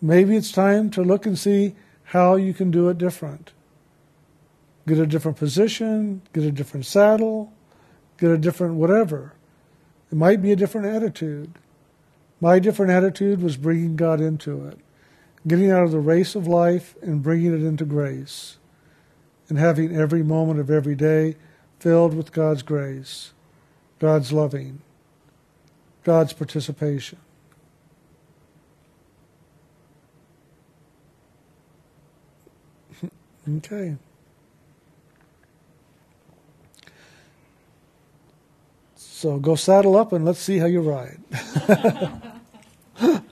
maybe 0.00 0.36
it's 0.36 0.52
time 0.52 0.90
to 0.90 1.02
look 1.02 1.26
and 1.26 1.38
see 1.38 1.74
how 2.04 2.36
you 2.36 2.54
can 2.54 2.70
do 2.70 2.88
it 2.88 2.98
different. 2.98 3.52
Get 4.86 4.98
a 4.98 5.06
different 5.06 5.36
position, 5.36 6.22
get 6.32 6.44
a 6.44 6.50
different 6.50 6.86
saddle, 6.86 7.52
get 8.18 8.30
a 8.30 8.38
different 8.38 8.74
whatever. 8.74 9.34
It 10.10 10.16
might 10.16 10.40
be 10.40 10.52
a 10.52 10.56
different 10.56 10.86
attitude. 10.86 11.58
My 12.40 12.58
different 12.58 12.92
attitude 12.92 13.42
was 13.42 13.56
bringing 13.56 13.96
God 13.96 14.20
into 14.20 14.64
it, 14.66 14.78
getting 15.46 15.70
out 15.70 15.84
of 15.84 15.90
the 15.90 16.00
race 16.00 16.34
of 16.34 16.46
life 16.46 16.94
and 17.02 17.22
bringing 17.22 17.52
it 17.52 17.66
into 17.66 17.84
grace, 17.84 18.58
and 19.48 19.58
having 19.58 19.94
every 19.94 20.22
moment 20.22 20.60
of 20.60 20.70
every 20.70 20.94
day 20.94 21.36
filled 21.78 22.14
with 22.14 22.32
God's 22.32 22.62
grace, 22.62 23.32
God's 23.98 24.32
loving, 24.32 24.80
God's 26.04 26.32
participation. 26.32 27.18
Okay. 33.56 33.96
So 38.94 39.38
go 39.38 39.54
saddle 39.54 39.96
up 39.96 40.12
and 40.12 40.24
let's 40.24 40.38
see 40.38 40.58
how 40.58 40.66
you 40.66 40.80
ride. 40.80 41.18